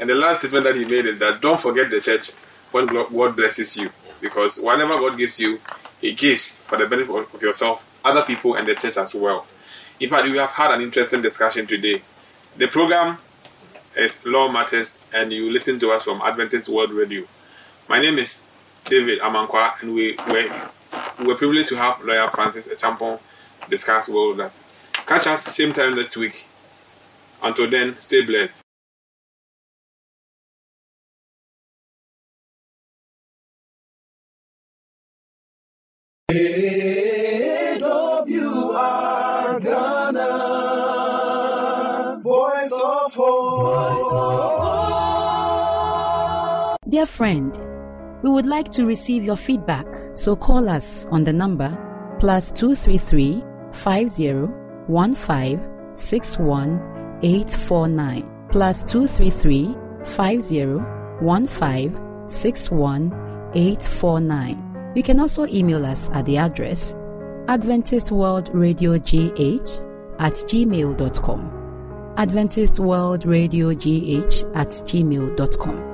And 0.00 0.08
the 0.08 0.14
last 0.14 0.40
statement 0.40 0.64
that 0.64 0.76
he 0.76 0.84
made 0.84 1.06
is 1.06 1.18
that 1.18 1.40
don't 1.40 1.60
forget 1.60 1.90
the 1.90 2.00
church 2.00 2.30
when 2.70 2.86
God 2.86 3.36
blesses 3.36 3.76
you. 3.76 3.90
Because 4.20 4.60
whatever 4.60 4.96
God 4.96 5.16
gives 5.16 5.38
you, 5.38 5.60
He 6.00 6.12
gives 6.12 6.50
for 6.50 6.78
the 6.78 6.86
benefit 6.86 7.14
of 7.14 7.34
of 7.34 7.42
yourself, 7.42 7.88
other 8.04 8.22
people, 8.22 8.54
and 8.54 8.66
the 8.66 8.74
church 8.74 8.96
as 8.96 9.14
well. 9.14 9.46
In 10.00 10.08
fact, 10.10 10.28
we 10.28 10.36
have 10.38 10.50
had 10.50 10.72
an 10.72 10.80
interesting 10.80 11.22
discussion 11.22 11.66
today. 11.66 12.02
The 12.56 12.66
program 12.66 13.18
is 13.96 14.24
Law 14.24 14.50
Matters, 14.50 15.02
and 15.14 15.32
you 15.32 15.50
listen 15.50 15.78
to 15.80 15.90
us 15.92 16.04
from 16.04 16.20
Adventist 16.22 16.68
World 16.68 16.90
Radio. 16.90 17.24
My 17.88 18.00
name 18.00 18.18
is 18.18 18.44
David 18.88 19.20
Amankwa, 19.20 19.80
and 19.82 19.94
we 19.94 20.16
were, 20.28 20.70
we 21.24 21.34
privileged 21.34 21.68
to 21.68 21.76
have 21.76 22.02
lawyer 22.04 22.28
Francis 22.30 22.68
Echampon 22.68 23.20
discuss 23.68 24.08
well 24.08 24.30
with 24.30 24.40
us. 24.40 24.60
Catch 25.06 25.26
us 25.26 25.44
same 25.50 25.72
time 25.72 25.94
next 25.94 26.16
week. 26.16 26.46
Until 27.42 27.70
then, 27.70 27.98
stay 27.98 28.22
blessed. 28.24 28.62
Dear 46.88 47.06
friend, 47.06 47.67
we 48.22 48.30
would 48.30 48.46
like 48.46 48.70
to 48.72 48.84
receive 48.86 49.24
your 49.24 49.36
feedback, 49.36 49.86
so 50.14 50.34
call 50.34 50.68
us 50.68 51.06
on 51.06 51.24
the 51.24 51.32
number 51.32 51.70
plus 52.18 52.50
233 52.52 53.44
50 53.72 54.48
15 54.88 55.96
61 55.96 57.18
849 57.22 58.48
plus 58.50 58.84
233 58.84 59.76
50 60.04 60.80
15 61.20 62.28
61 62.28 63.12
849. 63.54 64.92
You 64.94 65.02
can 65.02 65.20
also 65.20 65.46
email 65.46 65.84
us 65.86 66.10
at 66.10 66.24
the 66.26 66.38
address 66.38 66.94
Adventist 67.48 68.12
World 68.12 68.50
Radio 68.52 68.98
GH 68.98 69.84
at 70.18 70.34
gmail.com. 70.34 71.54
Adventist 72.16 72.80
World 72.80 73.24
Radio 73.24 73.72
GH 73.72 74.44
at 74.54 74.68
gmail.com. 74.68 75.87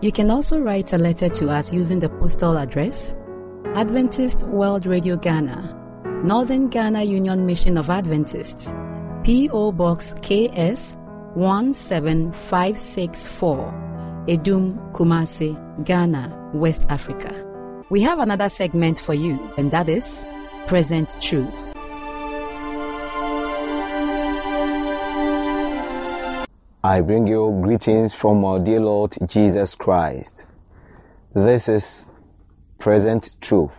You 0.00 0.10
can 0.12 0.30
also 0.30 0.60
write 0.60 0.92
a 0.92 0.98
letter 0.98 1.28
to 1.28 1.48
us 1.48 1.72
using 1.72 1.98
the 2.00 2.08
postal 2.08 2.58
address 2.58 3.14
Adventist 3.74 4.46
World 4.48 4.86
Radio 4.86 5.16
Ghana, 5.16 6.22
Northern 6.24 6.68
Ghana 6.68 7.02
Union 7.02 7.44
Mission 7.46 7.76
of 7.76 7.90
Adventists, 7.90 8.72
P.O. 9.24 9.72
Box 9.72 10.14
KS 10.22 10.96
17564, 11.34 14.24
Edum 14.28 14.92
Kumasi, 14.92 15.84
Ghana, 15.84 16.50
West 16.54 16.86
Africa. 16.88 17.32
We 17.90 18.00
have 18.02 18.20
another 18.20 18.48
segment 18.48 18.98
for 18.98 19.12
you, 19.14 19.38
and 19.58 19.72
that 19.72 19.88
is 19.88 20.24
Present 20.66 21.18
Truth. 21.20 21.73
I 26.84 27.00
bring 27.00 27.26
you 27.26 27.60
greetings 27.62 28.12
from 28.12 28.44
our 28.44 28.58
dear 28.58 28.78
Lord 28.78 29.14
Jesus 29.24 29.74
Christ. 29.74 30.46
This 31.34 31.66
is 31.66 32.06
Present 32.78 33.36
Truth 33.40 33.72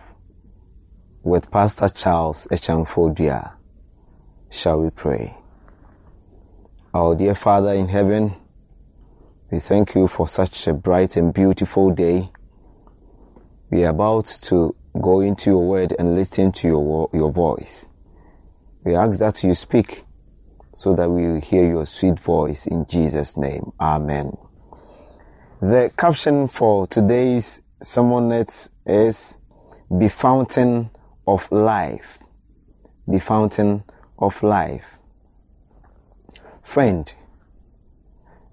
with 1.22 1.48
Pastor 1.52 1.88
Charles 1.88 2.48
Echamfodia. 2.50 3.52
Shall 4.50 4.80
we 4.80 4.90
pray? 4.90 5.36
Our 6.92 7.14
dear 7.14 7.36
Father 7.36 7.74
in 7.74 7.86
heaven, 7.86 8.34
we 9.52 9.60
thank 9.60 9.94
you 9.94 10.08
for 10.08 10.26
such 10.26 10.66
a 10.66 10.74
bright 10.74 11.16
and 11.16 11.32
beautiful 11.32 11.92
day. 11.92 12.32
We 13.70 13.84
are 13.84 13.90
about 13.90 14.26
to 14.50 14.74
go 15.00 15.20
into 15.20 15.50
your 15.50 15.64
word 15.64 15.94
and 15.96 16.16
listen 16.16 16.50
to 16.50 16.66
your, 16.66 17.10
your 17.12 17.30
voice. 17.30 17.88
We 18.82 18.96
ask 18.96 19.20
that 19.20 19.44
you 19.44 19.54
speak 19.54 20.05
so 20.76 20.94
that 20.94 21.08
we 21.10 21.26
will 21.26 21.40
hear 21.40 21.66
your 21.66 21.86
sweet 21.86 22.20
voice 22.20 22.66
in 22.66 22.86
Jesus' 22.86 23.38
name. 23.38 23.72
Amen. 23.80 24.36
The 25.62 25.90
caption 25.96 26.48
for 26.48 26.86
today's 26.86 27.62
sermonette 27.82 28.70
is 28.84 29.38
Be 29.98 30.08
Fountain 30.08 30.90
of 31.26 31.50
Life. 31.50 32.18
Be 33.10 33.18
Fountain 33.18 33.84
of 34.18 34.42
Life. 34.42 34.84
Friend, 36.62 37.10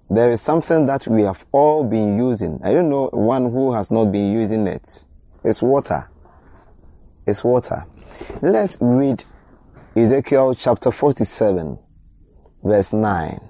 there 0.08 0.30
is 0.30 0.40
something 0.40 0.86
that 0.86 1.06
we 1.06 1.24
have 1.24 1.44
all 1.52 1.84
been 1.84 2.16
using. 2.16 2.58
I 2.64 2.72
don't 2.72 2.88
know 2.88 3.10
one 3.12 3.50
who 3.50 3.74
has 3.74 3.90
not 3.90 4.06
been 4.06 4.32
using 4.32 4.66
it. 4.66 5.04
It's 5.44 5.60
water. 5.60 6.08
It's 7.26 7.44
water. 7.44 7.84
Let's 8.40 8.78
read 8.80 9.24
Ezekiel 9.94 10.54
chapter 10.54 10.90
47 10.90 11.80
verse 12.64 12.92
9. 12.92 13.40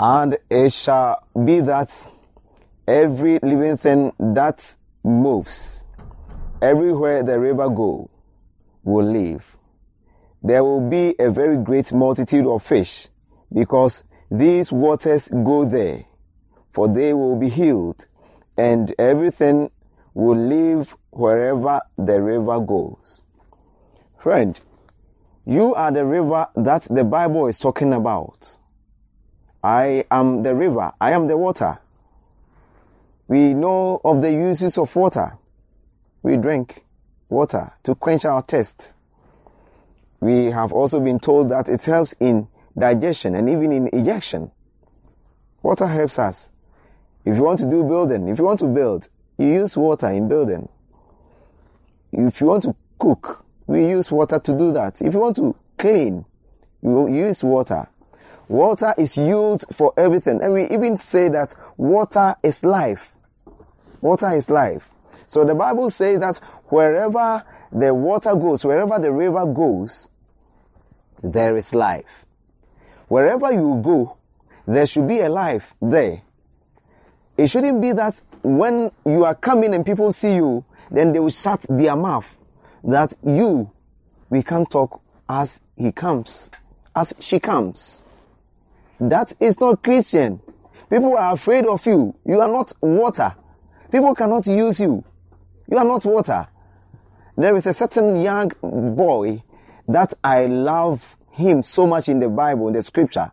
And 0.00 0.38
it 0.48 0.72
shall 0.72 1.22
be 1.44 1.60
that 1.60 2.10
every 2.86 3.38
living 3.40 3.76
thing 3.76 4.12
that 4.18 4.76
moves, 5.04 5.86
everywhere 6.62 7.22
the 7.22 7.38
river 7.38 7.68
go, 7.68 8.08
will 8.82 9.06
live. 9.06 9.56
There 10.42 10.64
will 10.64 10.88
be 10.88 11.14
a 11.18 11.30
very 11.30 11.56
great 11.58 11.92
multitude 11.92 12.46
of 12.46 12.62
fish, 12.62 13.08
because 13.52 14.04
these 14.30 14.70
waters 14.70 15.28
go 15.28 15.64
there, 15.64 16.04
for 16.70 16.88
they 16.88 17.12
will 17.12 17.36
be 17.36 17.48
healed, 17.48 18.06
and 18.56 18.94
everything 18.98 19.70
will 20.14 20.38
live 20.38 20.96
wherever 21.10 21.80
the 21.96 22.22
river 22.22 22.60
goes. 22.60 23.24
Friend, 24.18 24.60
you 25.48 25.74
are 25.74 25.90
the 25.90 26.04
river 26.04 26.46
that 26.56 26.82
the 26.90 27.02
Bible 27.02 27.46
is 27.46 27.58
talking 27.58 27.94
about. 27.94 28.58
I 29.64 30.04
am 30.10 30.42
the 30.42 30.54
river. 30.54 30.92
I 31.00 31.12
am 31.12 31.26
the 31.26 31.38
water. 31.38 31.78
We 33.28 33.54
know 33.54 33.98
of 34.04 34.20
the 34.20 34.30
uses 34.30 34.76
of 34.76 34.94
water. 34.94 35.38
We 36.22 36.36
drink 36.36 36.84
water 37.30 37.72
to 37.84 37.94
quench 37.94 38.26
our 38.26 38.42
thirst. 38.42 38.92
We 40.20 40.50
have 40.50 40.70
also 40.70 41.00
been 41.00 41.18
told 41.18 41.48
that 41.48 41.70
it 41.70 41.82
helps 41.82 42.12
in 42.20 42.48
digestion 42.76 43.34
and 43.34 43.48
even 43.48 43.72
in 43.72 43.88
ejection. 43.94 44.50
Water 45.62 45.86
helps 45.86 46.18
us. 46.18 46.50
If 47.24 47.38
you 47.38 47.42
want 47.42 47.60
to 47.60 47.70
do 47.70 47.84
building, 47.84 48.28
if 48.28 48.38
you 48.38 48.44
want 48.44 48.60
to 48.60 48.66
build, 48.66 49.08
you 49.38 49.46
use 49.46 49.78
water 49.78 50.08
in 50.08 50.28
building. 50.28 50.68
If 52.12 52.42
you 52.42 52.48
want 52.48 52.64
to 52.64 52.76
cook, 52.98 53.46
we 53.68 53.86
use 53.86 54.10
water 54.10 54.40
to 54.40 54.58
do 54.58 54.72
that. 54.72 55.00
If 55.00 55.12
you 55.14 55.20
want 55.20 55.36
to 55.36 55.54
clean, 55.76 56.24
you 56.82 57.06
use 57.08 57.44
water. 57.44 57.86
Water 58.48 58.94
is 58.96 59.16
used 59.16 59.66
for 59.72 59.92
everything. 59.96 60.40
And 60.42 60.54
we 60.54 60.64
even 60.70 60.96
say 60.96 61.28
that 61.28 61.54
water 61.76 62.34
is 62.42 62.64
life. 62.64 63.12
Water 64.00 64.30
is 64.34 64.48
life. 64.48 64.88
So 65.26 65.44
the 65.44 65.54
Bible 65.54 65.90
says 65.90 66.20
that 66.20 66.38
wherever 66.68 67.44
the 67.70 67.92
water 67.92 68.34
goes, 68.34 68.64
wherever 68.64 68.98
the 68.98 69.12
river 69.12 69.44
goes, 69.44 70.10
there 71.22 71.54
is 71.54 71.74
life. 71.74 72.24
Wherever 73.08 73.52
you 73.52 73.82
go, 73.84 74.16
there 74.66 74.86
should 74.86 75.06
be 75.06 75.20
a 75.20 75.28
life 75.28 75.74
there. 75.82 76.22
It 77.36 77.48
shouldn't 77.48 77.82
be 77.82 77.92
that 77.92 78.22
when 78.42 78.92
you 79.04 79.24
are 79.24 79.34
coming 79.34 79.74
and 79.74 79.84
people 79.84 80.10
see 80.10 80.36
you, 80.36 80.64
then 80.90 81.12
they 81.12 81.20
will 81.20 81.28
shut 81.28 81.66
their 81.68 81.94
mouth 81.94 82.38
that 82.84 83.14
you, 83.22 83.70
we 84.30 84.42
can't 84.42 84.70
talk 84.70 85.00
as 85.28 85.62
he 85.76 85.92
comes, 85.92 86.50
as 86.94 87.14
she 87.20 87.38
comes. 87.40 88.04
That 89.00 89.32
is 89.40 89.60
not 89.60 89.82
Christian. 89.82 90.40
People 90.90 91.16
are 91.16 91.34
afraid 91.34 91.66
of 91.66 91.84
you. 91.86 92.14
You 92.24 92.40
are 92.40 92.48
not 92.48 92.72
water. 92.80 93.34
People 93.90 94.14
cannot 94.14 94.46
use 94.46 94.80
you. 94.80 95.04
You 95.70 95.78
are 95.78 95.84
not 95.84 96.04
water. 96.04 96.48
There 97.36 97.54
is 97.54 97.66
a 97.66 97.74
certain 97.74 98.20
young 98.20 98.50
boy 98.62 99.42
that 99.86 100.14
I 100.24 100.46
love 100.46 101.16
him 101.30 101.62
so 101.62 101.86
much 101.86 102.08
in 102.08 102.18
the 102.20 102.28
Bible, 102.28 102.68
in 102.68 102.74
the 102.74 102.82
scripture. 102.82 103.30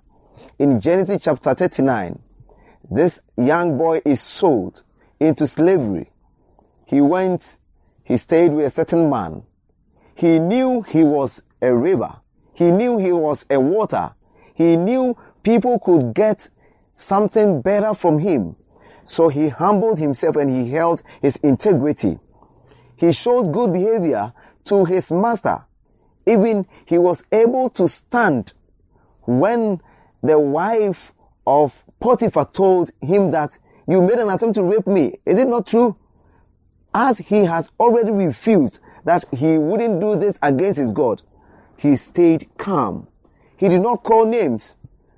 In 0.60 0.80
Genesis 0.80 1.22
chapter 1.24 1.54
39, 1.54 2.20
this 2.92 3.24
young 3.36 3.78
boy 3.78 4.02
is 4.06 4.22
sold 4.22 4.84
into 5.20 5.48
slavery. 5.48 6.12
he 6.86 7.02
went, 7.02 7.58
he 8.06 8.18
stayed 8.18 8.54
with 8.54 8.68
a 8.68 8.70
certain 8.70 9.10
man. 9.10 9.44
He 10.14 10.40
knew 10.40 10.84
he 10.84 11.04
was 11.04 11.44
a 11.62 11.74
river. 11.76 12.22
He 12.54 12.72
knew 12.72 12.98
he 12.98 13.12
was 13.12 13.46
a 13.50 13.60
water. 13.60 14.14
He 14.54 14.78
knew 14.78 15.18
people 15.44 15.80
could 15.80 16.14
get 16.14 16.50
something 16.92 17.62
better 17.62 17.94
from 17.94 18.20
him. 18.20 18.56
So 19.04 19.28
he 19.28 19.50
humbled 19.50 20.00
himself 20.00 20.36
and 20.36 20.50
he 20.50 20.72
held 20.72 21.02
his 21.22 21.36
integrity. 21.38 22.20
He 22.96 23.12
showed 23.12 23.52
good 23.52 23.74
behavior 23.74 24.34
to 24.66 24.86
his 24.86 25.12
master. 25.12 25.66
Even 26.28 26.66
he 26.86 26.98
was 26.98 27.26
able 27.32 27.70
to 27.72 27.88
stand 27.88 28.54
when 29.24 29.82
the 30.24 30.40
wife 30.40 31.12
of 31.46 31.84
Potiphar 32.00 32.46
told 32.46 32.92
him 33.02 33.32
that 33.32 33.58
you 33.88 34.02
made 34.02 34.20
an 34.20 34.30
attempt 34.30 34.56
to 34.56 34.64
rape 34.64 34.88
me. 34.88 35.18
Is 35.26 35.40
it 35.40 35.48
not 35.48 35.68
true? 35.68 35.96
As 36.98 37.18
he 37.18 37.44
has 37.44 37.74
already 37.78 38.12
refused 38.12 38.80
that 39.04 39.26
he 39.34 39.58
wouldn't 39.58 40.00
do 40.00 40.16
this 40.16 40.40
against 40.42 40.80
his 40.80 40.94
God, 40.94 41.22
he 41.78 41.98
stayed 41.98 42.48
calm. 42.58 43.10
He 43.58 43.68
did 43.68 43.82
not 43.82 44.02
call 44.02 44.26
names 44.26 44.78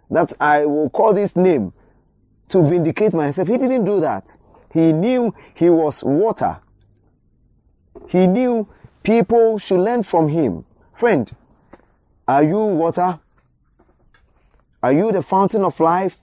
that 0.10 0.34
I 0.42 0.66
will 0.66 0.90
call 0.90 1.14
this 1.14 1.36
name 1.36 1.74
to 2.50 2.68
vindicate 2.68 3.14
myself. 3.14 3.48
He 3.48 3.60
didn't 3.60 3.86
do 3.86 4.00
that. 4.00 4.38
He 4.74 4.92
knew 4.92 5.36
he 5.54 5.70
was 5.70 6.04
water. 6.04 6.62
He 8.10 8.26
knew 8.26 8.68
people 9.04 9.60
should 9.60 9.80
learn 9.80 10.02
from 10.02 10.30
him. 10.30 10.66
Friend, 10.94 11.32
are 12.28 12.44
you 12.44 12.58
water? 12.58 13.20
Are 14.82 14.94
you 14.94 15.12
the 15.12 15.22
fountain 15.22 15.64
of 15.64 15.80
life? 15.80 16.18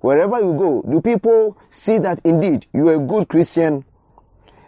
Wherever 0.00 0.40
you 0.40 0.54
go, 0.54 0.82
do 0.90 1.00
people 1.00 1.56
see 1.68 1.98
that 1.98 2.20
indeed 2.24 2.66
you 2.72 2.88
are 2.88 2.96
a 2.96 2.98
good 2.98 3.28
Christian? 3.28 3.84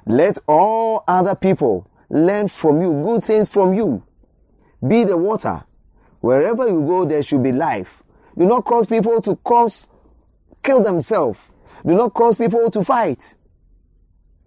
Let 0.07 0.39
all 0.47 1.03
other 1.09 1.35
people 1.35 1.87
learn 2.11 2.49
from 2.49 2.83
you, 2.83 2.93
good 3.03 3.25
things 3.25 3.49
from 3.49 3.73
you. 3.73 4.03
Be 4.87 5.05
the 5.05 5.17
water. 5.17 5.65
Wherever 6.21 6.67
you 6.67 6.85
go, 6.87 7.07
there 7.07 7.23
should 7.23 7.43
be 7.43 7.53
life. 7.53 8.03
Do 8.37 8.45
not 8.45 8.65
cause 8.65 8.87
people 8.87 9.21
to 9.23 9.37
cause, 9.37 9.89
kill 10.63 10.83
themselves. 10.83 11.41
Do 11.87 11.95
not 11.95 12.13
cause 12.13 12.37
people 12.37 12.71
to 12.71 12.85
fight. 12.85 13.37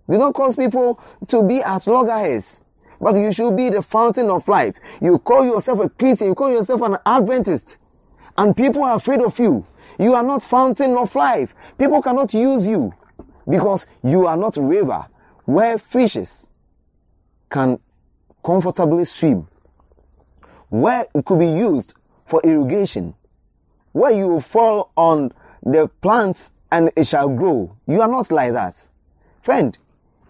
Do 0.10 0.18
not 0.18 0.36
cause 0.36 0.56
people 0.56 1.00
to 1.28 1.44
be 1.44 1.62
at 1.62 1.88
loggerheads. 1.88 2.64
But 3.02 3.16
you 3.16 3.32
should 3.32 3.56
be 3.56 3.70
the 3.70 3.82
fountain 3.82 4.30
of 4.30 4.48
life. 4.48 4.76
You 5.02 5.18
call 5.20 5.46
yourself 5.46 5.80
a 5.80 5.90
Christian, 5.90 6.28
you 6.28 6.36
call 6.36 6.52
yourself 6.52 6.82
an 6.82 6.98
Adventist. 7.06 7.80
And 8.38 8.56
people 8.56 8.84
are 8.84 8.96
afraid 8.96 9.22
of 9.22 9.38
you. 9.40 9.66
You 10.00 10.14
are 10.14 10.24
not 10.24 10.44
fountain 10.44 10.96
of 10.96 11.16
life. 11.16 11.56
People 11.80 12.02
cannot 12.02 12.34
use 12.34 12.68
you 12.68 12.94
because 13.50 13.88
you 14.04 14.28
are 14.28 14.38
not 14.38 14.56
river 14.58 15.08
where 15.48 15.78
fishes 15.78 16.50
can 17.50 17.80
comfortably 18.44 19.06
swim. 19.06 19.48
Where 20.68 21.06
it 21.16 21.24
could 21.24 21.40
be 21.40 21.48
used 21.48 21.96
for 22.26 22.42
irrigation. 22.44 23.16
Where 23.94 24.12
you 24.12 24.42
fall 24.42 24.92
on 24.98 25.32
the 25.64 25.88
plants 26.02 26.52
and 26.70 26.92
it 26.98 27.08
shall 27.08 27.30
grow. 27.30 27.78
You 27.88 28.02
are 28.02 28.10
not 28.10 28.30
like 28.30 28.52
that. 28.52 28.90
Friend, 29.42 29.78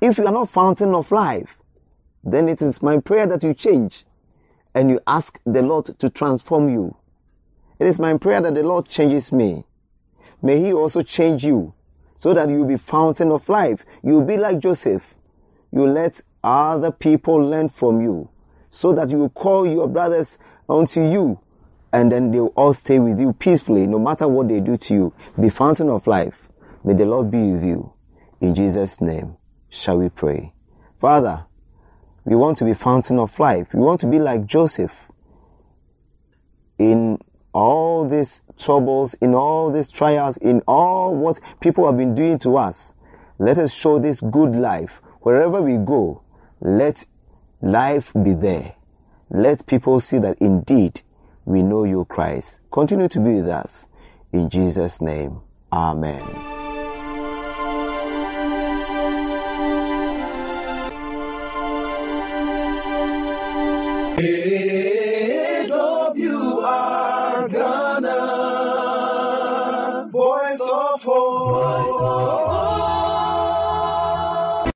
if 0.02 0.20
you 0.20 0.28
are 0.28 0.32
not 0.32 0.50
fountain 0.50 0.94
of 0.94 1.12
life, 1.12 1.64
then 2.24 2.48
it 2.48 2.62
is 2.62 2.84
my 2.84 3.00
prayer 3.00 3.26
that 3.26 3.42
you 3.42 3.56
change 3.56 4.06
and 4.76 4.88
you 4.92 5.00
ask 5.08 5.40
the 5.48 5.64
Lord 5.64 5.86
to 5.86 6.10
transform 6.12 6.70
you. 6.70 6.96
It 7.80 7.88
is 7.88 7.98
my 7.98 8.16
prayer 8.20 8.42
that 8.42 8.54
the 8.54 8.62
Lord 8.64 8.88
changes 8.88 9.32
me. 9.32 9.66
May 10.44 10.60
He 10.62 10.74
also 10.74 11.02
change 11.02 11.44
you 11.44 11.74
so 12.18 12.34
that 12.34 12.50
you 12.50 12.58
will 12.58 12.66
be 12.66 12.78
fountain 12.78 13.32
of 13.32 13.48
life. 13.48 13.86
You 14.04 14.14
will 14.16 14.26
be 14.26 14.38
like 14.38 14.60
Joseph. 14.60 15.16
You 15.72 15.86
let 15.86 16.22
other 16.44 16.92
people 16.92 17.36
learn 17.36 17.70
from 17.70 18.02
you 18.02 18.30
so 18.68 18.92
that 18.94 19.10
you 19.10 19.20
will 19.20 19.30
call 19.30 19.66
your 19.66 19.88
brothers 19.88 20.40
unto 20.68 21.02
you 21.02 21.40
and 21.94 22.12
then 22.12 22.32
they 22.32 22.40
will 22.40 22.54
all 22.56 22.74
stay 22.74 23.00
with 23.00 23.20
you 23.20 23.34
peacefully 23.34 23.88
no 23.88 24.00
matter 24.00 24.28
what 24.28 24.48
they 24.48 24.60
do 24.60 24.76
to 24.76 24.94
you. 24.94 25.14
Be 25.40 25.50
fountain 25.50 25.90
of 25.90 26.08
life. 26.08 26.50
May 26.84 26.96
the 26.96 27.06
Lord 27.06 27.30
be 27.32 27.52
with 27.52 27.64
you. 27.64 27.94
In 28.42 28.56
Jesus' 28.56 29.00
name, 29.00 29.38
shall 29.70 30.00
we 30.00 30.10
pray. 30.10 30.54
Father, 31.00 31.46
we 32.26 32.36
want 32.36 32.58
to 32.58 32.66
be 32.66 32.74
fountain 32.74 33.20
of 33.20 33.40
life. 33.40 33.74
We 33.74 33.80
want 33.82 34.02
to 34.02 34.08
be 34.08 34.20
like 34.20 34.46
Joseph 34.46 35.12
in 36.80 37.20
all 37.58 38.08
these 38.08 38.44
troubles, 38.60 39.16
in 39.16 39.34
all 39.34 39.72
these 39.72 39.90
trials, 39.90 40.38
in 40.38 40.62
all 40.68 41.16
what 41.16 41.40
people 41.60 41.88
have 41.88 41.98
been 41.98 42.14
doing 42.14 42.38
to 42.38 42.56
us. 42.56 42.94
Let 43.40 43.58
us 43.58 43.74
show 43.74 43.98
this 43.98 44.22
good 44.22 44.56
life. 44.56 45.02
Wherever 45.22 45.60
we 45.64 45.78
go, 45.78 46.22
let 46.62 47.06
life 47.60 48.14
be 48.24 48.34
there. 48.34 48.76
Let 49.32 49.66
people 49.66 50.00
see 50.00 50.20
that 50.20 50.38
indeed 50.38 51.02
we 51.46 51.64
know 51.64 51.84
you, 51.84 52.06
Christ. 52.06 52.62
Continue 52.72 53.08
to 53.10 53.20
be 53.20 53.34
with 53.34 53.48
us. 53.48 53.90
In 54.32 54.50
Jesus' 54.50 55.02
name, 55.02 55.42
Amen. 55.74 56.57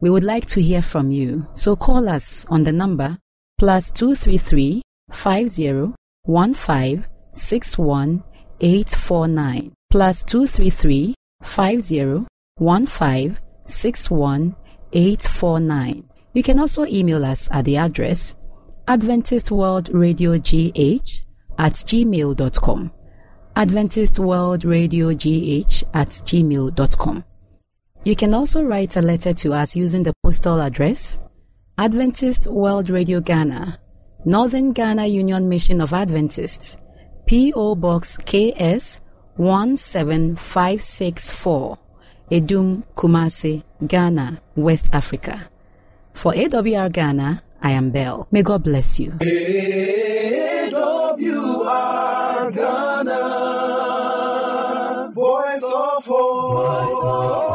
We 0.01 0.09
would 0.09 0.23
like 0.23 0.47
to 0.47 0.61
hear 0.61 0.81
from 0.81 1.11
you, 1.11 1.47
so 1.53 1.75
call 1.75 2.09
us 2.09 2.45
on 2.49 2.63
the 2.63 2.71
number 2.71 3.17
plus 3.59 3.91
233 3.91 4.81
50 5.11 5.93
15 6.25 7.05
61 7.33 8.23
849 8.59 9.73
plus 9.91 10.23
233 10.23 11.13
50 11.43 12.25
15 12.59 13.37
61 13.65 14.55
849. 14.93 16.09
You 16.33 16.43
can 16.43 16.59
also 16.59 16.85
email 16.85 17.23
us 17.23 17.49
at 17.51 17.65
the 17.65 17.77
address 17.77 18.35
Adventist 18.87 19.51
World 19.51 19.89
Radio 19.93 20.37
GH 20.37 21.25
at 21.59 21.73
gmail.com. 21.73 22.91
Adventist 23.55 24.19
World 24.19 24.65
Radio 24.65 25.13
GH 25.13 25.83
at 25.93 26.07
gmail.com. 26.07 27.23
You 28.03 28.15
can 28.15 28.33
also 28.33 28.63
write 28.63 28.97
a 28.97 29.01
letter 29.01 29.31
to 29.31 29.53
us 29.53 29.75
using 29.75 30.01
the 30.01 30.13
postal 30.23 30.59
address 30.59 31.19
Adventist 31.77 32.47
World 32.47 32.89
Radio 32.89 33.21
Ghana, 33.21 33.77
Northern 34.25 34.73
Ghana 34.73 35.05
Union 35.05 35.47
Mission 35.47 35.81
of 35.81 35.93
Adventists, 35.93 36.79
P.O. 37.27 37.75
Box 37.75 38.17
KS 38.17 39.01
17564, 39.37 41.77
Edum 42.31 42.83
Kumasi, 42.95 43.63
Ghana, 43.85 44.41
West 44.55 44.89
Africa. 44.93 45.51
For 46.13 46.31
AWR 46.33 46.91
Ghana, 46.91 47.43
I 47.61 47.69
am 47.71 47.91
Bell. 47.91 48.27
May 48.31 48.41
God 48.41 48.63
bless 48.63 48.99
you. 48.99 49.11
AWR 49.11 49.29
Ghana, 52.51 53.11
voice 55.13 55.63
of 55.63 56.03
hope. 56.05 56.89
Voice 56.89 57.03
of 57.05 57.50